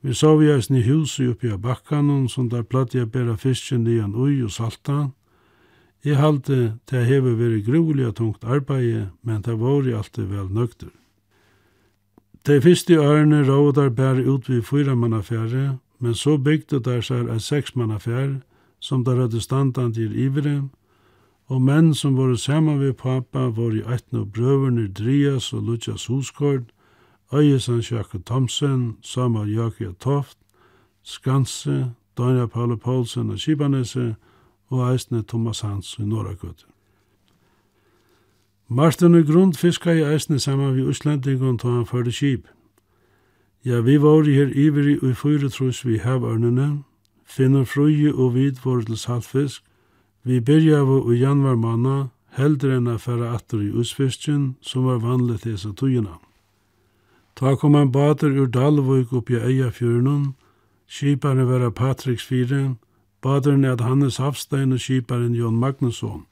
Vi 0.00 0.14
så 0.14 0.36
vi 0.36 0.50
eisen 0.52 0.76
i 0.76 0.82
huset 0.86 1.32
oppi 1.32 1.50
av 1.50 1.58
bakkanen, 1.58 2.28
som 2.28 2.48
der 2.48 2.62
platt 2.62 2.94
jeg 2.94 3.10
bæra 3.10 3.34
fisken 3.36 3.84
lian 3.84 4.14
ui 4.14 4.42
og 4.42 4.52
salta. 4.54 5.10
Jeg 6.04 6.16
halte 6.16 6.78
det 6.90 7.06
hever 7.06 7.34
veri 7.34 7.62
grulig 7.66 8.06
og 8.06 8.14
tungt 8.16 8.44
arbeid, 8.44 9.10
men 9.22 9.42
det 9.42 9.58
var 9.58 9.88
i 9.88 9.96
alltid 9.98 10.30
vel 10.30 10.46
nøgter. 10.54 10.92
De 12.46 12.60
fyrste 12.62 12.94
ørene 12.94 13.42
råd 13.42 13.74
der 13.74 13.90
bæra 13.90 14.22
ut 14.22 14.48
vid 14.48 14.62
fyra 14.62 14.94
mannafjære, 14.94 15.78
men 15.98 16.14
så 16.14 16.38
bygde 16.38 16.78
der 16.80 17.00
seg 17.00 17.26
en 17.28 17.40
seks 17.40 17.74
mannafjære, 17.76 18.40
som 18.80 19.04
der 19.04 19.18
hadde 19.20 19.40
standant 19.40 19.98
i 19.98 20.06
ivre, 20.06 20.68
og 21.48 21.62
menn 21.62 21.94
som 21.94 22.16
var 22.16 22.36
saman 22.36 22.78
við 22.78 22.94
pappa 23.02 23.48
var 23.50 23.74
i 23.74 23.82
etne 23.82 24.22
og 24.22 24.32
brøverne 24.32 24.86
Drias 24.92 25.52
og 25.52 25.62
Lujas 25.62 26.06
huskord, 26.06 26.68
Øyesen 27.32 27.82
Sjakke 27.82 28.18
Thomsen, 28.26 28.96
Samuel 29.02 29.54
Jørgjør 29.54 29.92
Toft, 30.00 30.38
Skanse, 31.02 31.92
Danja 32.18 32.46
Paule 32.46 32.76
Poulsen 32.76 33.30
og 33.30 33.36
Kibanese, 33.36 34.14
og 34.68 34.92
eisne 34.92 35.22
Thomas 35.22 35.60
Hans 35.60 35.96
i 35.98 36.02
Norragøtte. 36.02 36.64
Martin 38.68 39.14
og 39.14 39.26
Grund 39.26 39.54
fiska 39.54 39.92
i 39.92 40.04
eisne 40.04 40.38
saman 40.38 40.76
vi 40.76 40.82
Øslandingon 40.82 41.58
ta 41.58 41.68
han 41.68 41.86
fyrir 41.86 42.12
kip. 42.12 42.48
Ja, 43.64 43.80
vi 43.80 43.96
var 44.02 44.22
her 44.22 44.52
iveri 44.54 44.98
og 45.02 45.10
i 45.10 45.14
fyrir 45.14 45.48
trus 45.48 45.86
vi 45.86 45.98
havørnene, 45.98 46.82
finner 47.24 47.64
fruje 47.64 48.14
og 48.14 48.34
vid 48.34 48.60
vore 48.64 48.84
til 48.84 48.96
saltfisk, 48.96 49.64
vi 50.24 50.40
byrja 50.40 50.80
av 50.80 51.12
i 51.12 51.16
januar 51.16 51.56
manna, 51.56 52.08
heldre 52.36 52.76
enn 52.76 52.88
affæra 52.92 53.34
atter 53.34 53.60
i 53.64 53.72
usfisken, 53.72 54.56
som 54.60 54.84
var 54.84 54.98
vanlig 54.98 55.40
til 55.40 55.52
disse 55.52 55.72
tøyene. 55.72 56.27
Ta 57.38 57.56
kom 57.56 57.74
en 57.74 57.92
bater 57.94 58.34
ur 58.34 58.48
Dalvøk 58.50 59.12
oppi 59.14 59.36
eia 59.38 59.68
fjörnum, 59.70 60.34
skiparen 60.90 61.46
vera 61.46 61.70
Patriks 61.70 62.24
Fyre, 62.26 62.74
baderen 63.22 63.64
er 63.64 63.78
Hannes 63.78 64.16
Hafstein 64.18 64.72
og 64.74 64.80
skiparen 64.82 65.36
Jon 65.38 65.54
Magnusson. 65.54 66.24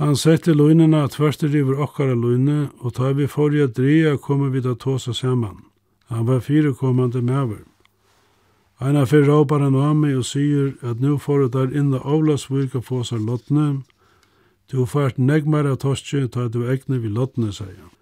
Han 0.00 0.16
sette 0.16 0.54
løgnene 0.54 1.02
at 1.04 1.18
tverster 1.18 1.52
river 1.52 1.82
okkara 1.84 2.14
løgne, 2.14 2.70
og 2.80 2.94
ta 2.96 3.10
vi 3.12 3.26
forrige 3.26 3.66
dreia 3.66 4.14
kommer 4.16 4.48
vi 4.48 4.62
da 4.64 4.72
tåsa 4.74 5.12
saman. 5.12 5.58
Han 6.08 6.24
var 6.26 6.40
fyrekommande 6.40 7.20
maver. 7.20 7.66
Eina 8.80 9.04
fyrir 9.04 9.28
råpar 9.28 9.60
han 9.60 9.76
av 9.76 9.92
meg 9.98 10.16
og 10.16 10.24
sier 10.24 10.72
at 10.80 11.04
nu 11.04 11.18
får 11.18 11.38
du 11.38 11.48
der 11.58 11.76
inna 11.82 12.00
avlasvurk 12.00 12.78
og 12.80 12.88
få 12.88 13.02
seg 13.04 13.28
lottne. 13.28 13.82
Du 14.72 14.86
fært 14.86 15.18
negmar 15.18 15.68
av 15.68 15.82
toske, 15.84 16.24
ta 16.28 16.48
du 16.48 16.62
egne 16.64 17.02
vi 17.02 17.12
lottne, 17.12 17.52
sier 17.52 17.76
han. 17.76 17.97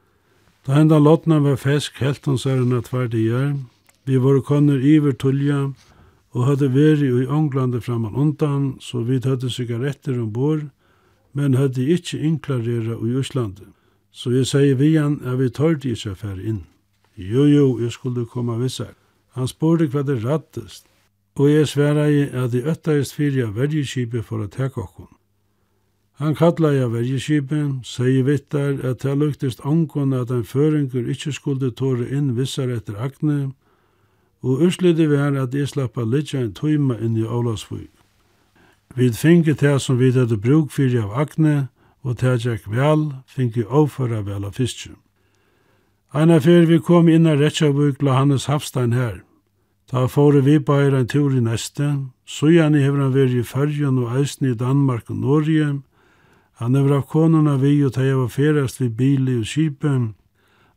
Da 0.66 0.80
enda 0.80 0.98
lotna 0.98 1.38
var 1.38 1.60
fesk 1.62 2.00
helt 2.02 2.24
hon 2.26 2.38
sørna 2.42 2.80
tvær. 2.82 3.12
Vi 4.06 4.16
var 4.18 4.40
konner 4.42 4.82
iver 4.82 5.12
tullja, 5.12 5.70
og 6.34 6.46
hadde 6.46 6.72
veri 6.74 7.06
i 7.06 7.26
Ånglande 7.26 7.80
framan 7.80 8.14
undan, 8.14 8.76
så 8.80 9.04
vi 9.06 9.20
hadde 9.22 9.50
sigaretter 9.50 10.18
ombord, 10.18 10.64
men 11.32 11.54
hadde 11.54 11.86
ikkje 11.86 12.18
inklarera 12.18 12.98
i 12.98 13.14
Øslande. 13.14 13.70
Så 14.10 14.30
jeg 14.30 14.46
sier 14.46 14.74
vi 14.74 14.96
han, 14.96 15.20
er 15.24 15.36
vi 15.36 15.48
tørde 15.48 15.92
ikkje 15.92 16.10
affær 16.10 16.40
inn. 16.42 16.64
Jo, 17.16 17.44
jo, 17.46 17.78
jeg 17.78 17.92
skulle 17.92 18.26
komme 18.26 18.58
vissar. 18.58 18.94
Han 19.38 19.46
spurte 19.46 19.86
hva 19.86 20.02
det 20.02 20.24
rattest, 20.24 20.86
og 21.38 21.50
jeg 21.50 21.68
sverai 21.68 22.26
at 22.32 22.54
jeg 22.54 22.66
øttaist 22.66 23.14
fyrir 23.14 23.54
vergeskipet 23.54 24.24
for 24.24 24.42
å 24.42 24.50
teka 24.50 24.82
okkon. 24.82 25.15
Han 26.16 26.32
kallaði 26.32 26.80
av 26.80 26.94
verjeskipen, 26.96 27.82
segi 27.84 28.22
vittar 28.24 28.78
at 28.88 29.02
det 29.04 29.16
luktist 29.20 29.60
angon 29.68 30.14
at 30.16 30.30
en 30.32 30.46
føringur 30.48 31.10
ikkje 31.12 31.34
skulde 31.36 31.68
tåre 31.76 32.06
inn 32.08 32.30
vissar 32.38 32.70
etter 32.72 32.96
akne, 32.96 33.50
og 34.40 34.62
urslidi 34.64 35.04
var 35.10 35.36
at 35.36 35.52
jeg 35.54 35.68
slappa 35.68 36.06
litja 36.08 36.40
en 36.40 36.54
tøyma 36.56 36.96
inn 37.04 37.18
i 37.20 37.26
Olavsvøy. 37.26 37.84
Vi 38.96 39.10
fingi 39.12 39.52
det 39.52 39.74
som 39.82 39.98
vi 39.98 40.08
hadde 40.12 40.38
bruk 40.40 40.70
fyrir 40.72 41.04
av 41.04 41.18
agne, 41.20 41.68
og 42.00 42.16
det 42.22 42.38
gikk 42.46 42.68
vel, 42.72 43.10
fingi 43.26 43.66
overføra 43.66 44.22
vel 44.24 44.46
av 44.48 44.56
fiske. 44.56 44.94
Einar 46.14 46.40
fyrir 46.40 46.64
vi 46.70 46.78
kom 46.80 47.10
inn 47.12 47.26
av 47.28 47.42
Retsjavuk 47.42 48.00
la 48.00 48.14
Hannes 48.16 48.46
Hafstein 48.48 48.94
her. 48.96 49.20
Ta 49.90 50.06
fóru 50.08 50.40
vi 50.40 50.56
bæra 50.58 51.02
en 51.02 51.10
tur 51.12 51.34
i 51.36 51.42
neste, 51.44 51.90
så 52.24 52.48
gjerne 52.48 52.80
hever 52.80 53.02
han 53.04 53.18
i 53.18 53.42
Fyrjun 53.42 53.98
og 53.98 54.16
eisen 54.16 54.48
i 54.48 54.54
Danmark 54.54 55.10
og 55.10 55.16
Norge, 55.16 55.82
Han 56.58 56.74
hefur 56.74 56.96
av 56.96 57.08
konuna 57.10 57.56
vi 57.60 57.74
og 57.84 57.92
teg 57.94 58.10
hefur 58.10 58.30
ferast 58.32 58.80
vi 58.80 58.88
bili 58.88 59.38
og 59.40 59.48
kipe. 59.48 59.92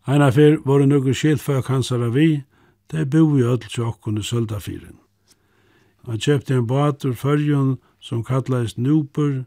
Eina 0.08 0.32
fer 0.32 0.58
voru 0.65 0.86
nokkur 0.86 1.15
skilfag 1.15 1.70
hansara 1.72 2.10
vi, 2.12 2.44
teg 2.92 3.13
i 3.13 3.44
öll 3.44 3.63
tjokkun 3.63 4.18
i 4.18 4.24
Söldafyrin. 4.24 5.00
Han 6.06 6.20
kjøpte 6.20 6.56
en 6.56 6.68
bat 6.68 7.06
ur 7.06 7.13
fyrjun 7.13 7.78
som 8.00 8.24
kallaist 8.24 8.78
Nuper. 8.78 9.46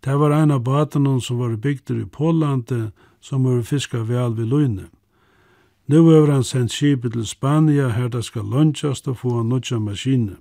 Det 0.00 0.14
var 0.16 0.30
en 0.30 0.50
av 0.50 0.62
baterna 0.62 1.20
som 1.20 1.38
var 1.38 1.56
bygdur 1.56 2.02
i 2.02 2.06
Pålandet 2.06 2.92
som 3.20 3.44
var 3.44 3.62
fiska 3.62 3.98
vel 3.98 4.34
vid 4.34 4.46
Lune. 4.46 4.88
Nu 5.86 5.96
över 5.96 6.32
han 6.32 6.44
sendt 6.44 6.72
skipet 6.72 7.12
til 7.12 7.26
Spania 7.26 7.88
her 7.88 8.08
det 8.08 8.24
skal 8.24 8.44
lunchast 8.44 9.08
og 9.08 9.16
få 9.16 9.36
han 9.36 9.48
nutja 9.48 9.78
maskiner. 9.78 10.36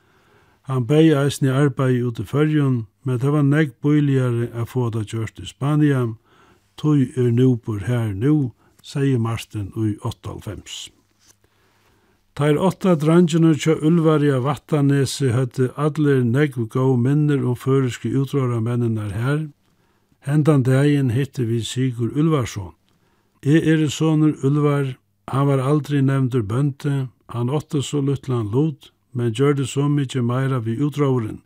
Han 0.62 0.88
bei 0.88 1.14
eisen 1.14 1.48
i 1.48 1.52
arbeid 1.52 2.04
ute 2.04 2.24
i 2.24 2.26
fyrjun, 2.26 2.88
men 3.06 3.22
det 3.22 3.32
var 3.32 3.46
nekk 3.46 3.78
bøyligare 3.86 4.50
å 4.58 4.66
få 4.66 4.90
det 4.94 5.06
gjørst 5.14 5.40
i 5.44 5.48
Spania, 5.48 6.02
tog 6.76 7.06
er 7.16 7.32
nubor 7.32 7.86
her 7.86 8.12
nu, 8.14 8.52
sier 8.82 9.22
Martin 9.22 9.72
i 9.78 9.96
98. 10.02 10.92
Teir 12.36 12.58
åtta 12.60 12.98
drangene 13.00 13.54
tja 13.56 13.78
Ulvari 13.80 14.28
av 14.36 14.44
Vattanesi 14.44 15.30
høtte 15.32 15.70
adler 15.80 16.26
negv 16.28 16.66
gau 16.74 16.98
minner 17.00 17.46
om 17.48 17.56
føreske 17.56 18.12
utråra 18.12 18.60
mennene 18.60 19.08
her. 19.14 19.46
Hendan 20.28 20.66
dagen 20.68 21.14
hitte 21.16 21.46
vi 21.48 21.62
Sigur 21.64 22.12
Ulvarsson. 22.12 22.74
Jeg 23.46 23.64
er 23.64 23.88
sonur 23.88 24.36
Ulvar, 24.44 24.98
han 25.32 25.48
var 25.48 25.64
aldri 25.64 26.02
nevndur 26.02 26.44
bønte, 26.44 27.08
han 27.32 27.50
åtta 27.50 27.82
så 27.82 28.02
luttlan 28.02 28.52
lot, 28.52 28.92
men 29.14 29.32
gjør 29.32 29.62
det 29.62 29.70
så 29.72 29.88
mykje 29.88 30.22
meira 30.22 30.60
vi 30.60 30.76
utråren. 30.76 31.40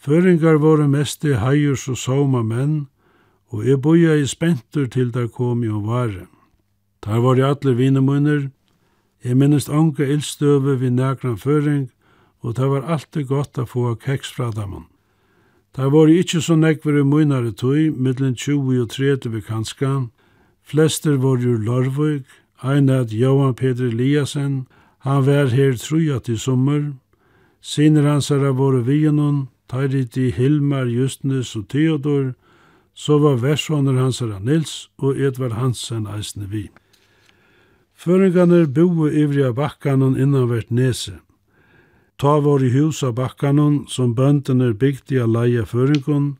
Føringar 0.00 0.56
våre 0.56 0.86
mest 0.88 1.24
i 1.28 1.34
heiers 1.36 1.82
og 1.92 1.98
sauma 2.00 2.40
menn, 2.40 2.86
og 3.52 3.66
e 3.68 3.74
boja 3.76 4.14
i 4.16 4.24
spentur 4.24 4.86
til 4.88 5.10
der 5.12 5.26
kom 5.28 5.60
jo 5.64 5.82
vare. 5.84 6.24
Der 7.04 7.20
var 7.20 7.36
i 7.36 7.44
alle 7.44 7.74
vinemunner, 7.76 8.48
jeg 9.24 9.36
minnest 9.36 9.68
anka 9.68 10.06
ildstøve 10.06 10.78
vi 10.80 10.88
nækran 10.90 11.36
føring, 11.36 11.90
og 12.40 12.56
det 12.56 12.70
var 12.70 12.88
alltid 12.88 13.28
godt 13.28 13.60
å 13.60 13.66
få 13.68 13.94
keks 14.00 14.32
fra 14.32 14.48
dem. 14.56 14.86
Der 15.76 15.92
var 15.92 16.08
i 16.08 16.16
ikkje 16.22 16.40
så 16.40 16.56
nekver 16.56 16.96
i 17.00 17.04
munare 17.04 17.52
tøy, 17.52 17.90
middelen 17.92 18.34
20 18.34 18.80
og 18.80 18.88
30 18.96 19.34
vi 19.34 19.44
kanska, 19.44 20.08
flester 20.64 21.20
var 21.20 21.44
jo 21.44 21.58
Larvøk, 21.60 22.24
ein 22.62 22.88
at 22.88 23.12
Johan 23.12 23.54
Peter 23.54 23.92
Eliasen, 23.92 24.66
han 25.04 25.26
var 25.26 25.52
her 25.52 25.76
truja 25.76 26.18
til 26.18 26.38
sommer, 26.38 26.92
Sinner 27.60 28.06
hansara 28.08 28.54
våre 28.56 28.80
vienon, 28.80 29.48
Teirit 29.70 30.16
i 30.18 30.30
Hilmar, 30.34 30.88
Justnes 30.90 31.54
og 31.56 31.68
Theodor, 31.70 32.32
så 32.94 33.18
var 33.22 33.38
versjoner 33.38 34.00
hansara 34.00 34.40
Nils 34.42 34.90
og 34.98 35.18
Edvard 35.20 35.54
Hansen 35.54 36.08
eisne 36.10 36.48
vi. 36.50 36.66
Føringarnir 37.94 38.66
boe 38.74 39.12
ivri 39.14 39.44
av 39.46 39.54
bakkanon 39.60 40.18
innanvert 40.18 40.72
nese. 40.74 41.20
Ta 42.18 42.38
var 42.44 42.64
i 42.64 42.72
hus 42.74 43.02
av 43.06 43.14
bakkanon 43.16 43.84
som 43.88 44.14
bøndene 44.16 44.72
bygde 44.74 45.22
av 45.22 45.30
leia 45.36 45.64
føringon, 45.64 46.34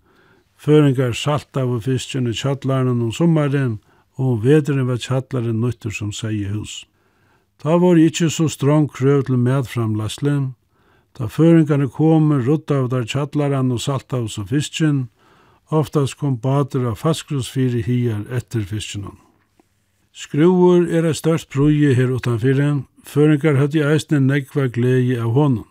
føringar 0.56 1.14
salt 1.16 1.56
av 1.56 1.78
fisken 1.86 2.26
i 2.28 2.36
kjattlarnen 2.36 3.00
om 3.06 3.12
sommaren, 3.12 3.78
og 4.18 4.44
om 4.44 4.86
var 4.88 4.98
kjattlaren 5.00 5.60
nøytter 5.60 5.90
som 5.90 6.12
seg 6.12 6.34
i 6.34 6.48
hus. 6.52 6.84
Ta 7.62 7.78
var 7.78 7.96
ikkje 7.96 8.28
så 8.28 8.48
strong 8.48 8.88
krøv 8.88 9.22
til 9.28 9.38
medframlaslen, 9.38 10.54
Da 11.18 11.26
føringarne 11.26 11.88
kom, 11.90 12.30
rutt 12.46 12.70
av 12.70 12.88
der 12.92 13.06
tjallaran 13.06 13.72
og 13.74 13.80
salt 13.82 14.12
av 14.14 14.28
som 14.28 14.46
fisken, 14.46 15.08
oftast 15.70 16.18
kom 16.18 16.36
bader 16.38 16.86
av 16.90 16.98
faskrosfyri 16.98 17.82
hier 17.86 18.22
etter 18.30 18.62
fiskenen. 18.66 19.18
Skruer 20.12 20.88
er 20.90 21.06
det 21.06 21.16
størst 21.18 21.50
prøye 21.54 21.94
her 21.94 22.10
utanfyrir, 22.10 22.82
føringar 23.06 23.58
høtti 23.60 23.82
eisne 23.86 24.20
negva 24.20 24.66
glegi 24.68 25.16
av 25.18 25.34
honom. 25.36 25.66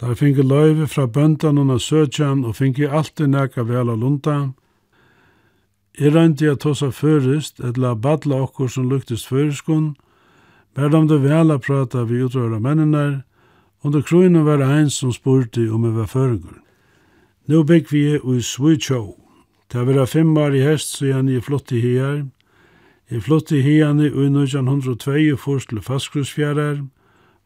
Da 0.00 0.14
finge 0.18 0.42
løyve 0.42 0.88
fra 0.90 1.06
bøndan 1.06 1.58
og 1.62 1.80
søtjan 1.80 2.44
og 2.44 2.56
finge 2.58 2.90
alltid 2.90 3.30
neka 3.30 3.62
vel 3.62 3.92
av 3.92 4.00
lunda. 4.02 4.38
Jeg 5.98 6.10
røyndi 6.14 6.50
at 6.50 6.66
hosa 6.66 6.90
førest, 6.90 7.60
et 7.62 7.78
la 7.78 7.94
badla 7.94 8.42
okkur 8.42 8.68
som 8.68 8.90
luktist 8.90 9.30
føreskun, 9.30 9.94
Vær 10.74 10.94
om 10.98 11.06
det 11.06 11.20
vel 11.22 11.52
a 11.54 11.58
prata 11.62 12.02
vi 12.02 12.18
utrøyra 12.24 12.58
mennenar, 12.58 13.22
Under 13.84 14.00
krøyne 14.00 14.40
var 14.46 14.62
ein 14.64 14.88
som 14.90 15.10
spurte 15.12 15.66
om 15.68 15.82
jeg 15.84 15.92
var 15.92 16.08
føringer. 16.08 16.60
Nå 17.52 17.62
bygg 17.68 17.90
vi 17.92 18.04
i 18.16 18.40
Svujtjå. 18.40 19.00
Det 19.72 19.82
var 19.84 20.06
fem 20.06 20.36
år 20.36 20.54
i 20.56 20.62
hest, 20.64 20.96
så 20.96 21.06
jeg 21.06 21.36
er 21.36 21.40
flott 21.44 21.72
i 21.72 21.80
her. 21.82 22.22
Jeg 23.10 23.22
flott 23.22 23.52
i 23.52 23.60
herne 23.60 24.06
i 24.06 24.26
1902 24.28 25.36
først 25.36 25.68
til 25.68 25.82
Faskrusfjærer, 25.84 26.78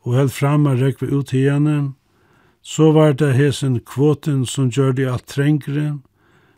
og 0.07 0.15
held 0.15 0.29
fram 0.29 0.67
og 0.67 0.79
rekve 0.79 1.11
ut 1.11 1.31
herne. 1.35 1.95
Så 2.63 2.93
var 2.93 3.13
det 3.13 3.35
hesen 3.35 3.81
kvoten 3.81 4.47
som 4.47 4.71
gjør 4.71 4.93
det 4.93 5.09
alt 5.11 5.27
trengre. 5.27 5.99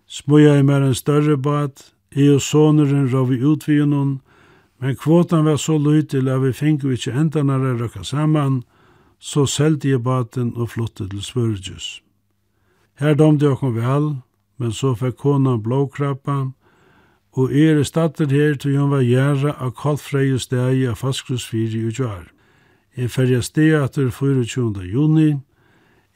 Smuja 0.07 0.59
i 0.59 0.63
mer 0.63 0.85
en 0.85 0.95
større 0.95 1.39
bad, 1.39 1.73
i 2.13 2.29
og 2.29 2.43
soneren 2.43 3.09
rav 3.15 3.31
vi 3.31 3.41
ut 3.41 3.69
vi 3.69 3.81
men 4.81 4.97
kvoten 4.97 5.45
var 5.45 5.57
så 5.57 5.79
lytil 5.79 6.29
at 6.29 6.43
vi 6.43 6.53
finko 6.53 6.89
ikke 6.89 7.13
enda 7.13 7.43
når 7.43 7.59
det 7.59 7.81
røkka 7.81 8.03
saman, 8.03 8.57
og 8.57 8.80
så 9.21 9.45
selte 9.47 9.89
jeg 9.89 10.03
baten 10.03 10.55
og 10.57 10.71
flottet 10.73 11.11
til 11.13 11.23
Svørgjus. 11.23 12.01
Her 13.01 13.15
domte 13.15 13.47
jeg 13.47 13.61
kom 13.61 13.77
vel, 13.77 14.09
men 14.57 14.73
så 14.73 14.95
fikk 14.97 15.21
konan 15.21 15.63
blåkrabba, 15.63 16.53
og 17.33 17.53
er 17.55 17.79
i 17.79 17.85
stater 17.85 18.27
her 18.27 18.57
til 18.59 18.79
hun 18.79 18.91
var 18.91 19.05
gjerra 19.07 19.55
av 19.63 19.77
kaldfreie 19.79 20.41
steg 20.43 20.83
av 20.91 20.99
Faskrus 20.99 21.47
4 21.47 21.79
i 21.79 21.85
utjør. 21.93 22.27
Jeg 22.97 23.13
færja 23.15 23.41
steg 23.47 23.77
etter 23.79 24.11
24. 24.11 24.83
juni. 24.91 25.39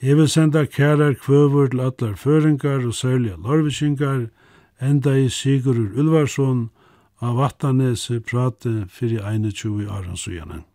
Jeg 0.02 0.18
vil 0.18 0.28
senda 0.28 0.64
kærar 0.66 1.14
kvøver 1.14 1.70
til 1.70 1.80
atler 1.80 2.16
føringar 2.18 2.82
og 2.84 2.94
særlige 2.94 3.38
larvisingar, 3.38 4.26
enda 4.80 5.14
i 5.16 5.28
Sigurur 5.28 5.94
Ulvarsson 5.94 6.68
av 7.22 7.38
Vattanese 7.38 8.20
prate 8.20 8.84
fyrir 8.90 9.22
21 9.22 9.88
årens 9.88 10.26
og 10.28 10.73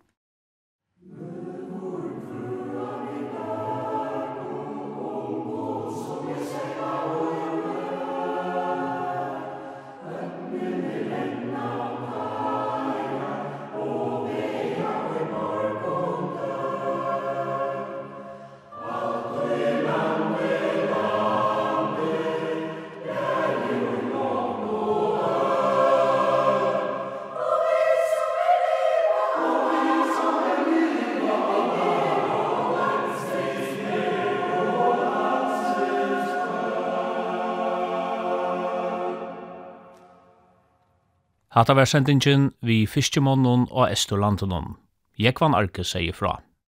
Hatta 41.59 41.73
var 41.75 41.89
sendingen 41.91 42.53
vi 42.63 42.85
fiskjemannen 42.87 43.65
og 43.67 43.89
Estorlandenon. 43.91 44.77
Jekvan 45.19 45.51
Arke 45.51 45.83
sier 45.83 46.15
fra. 46.15 46.37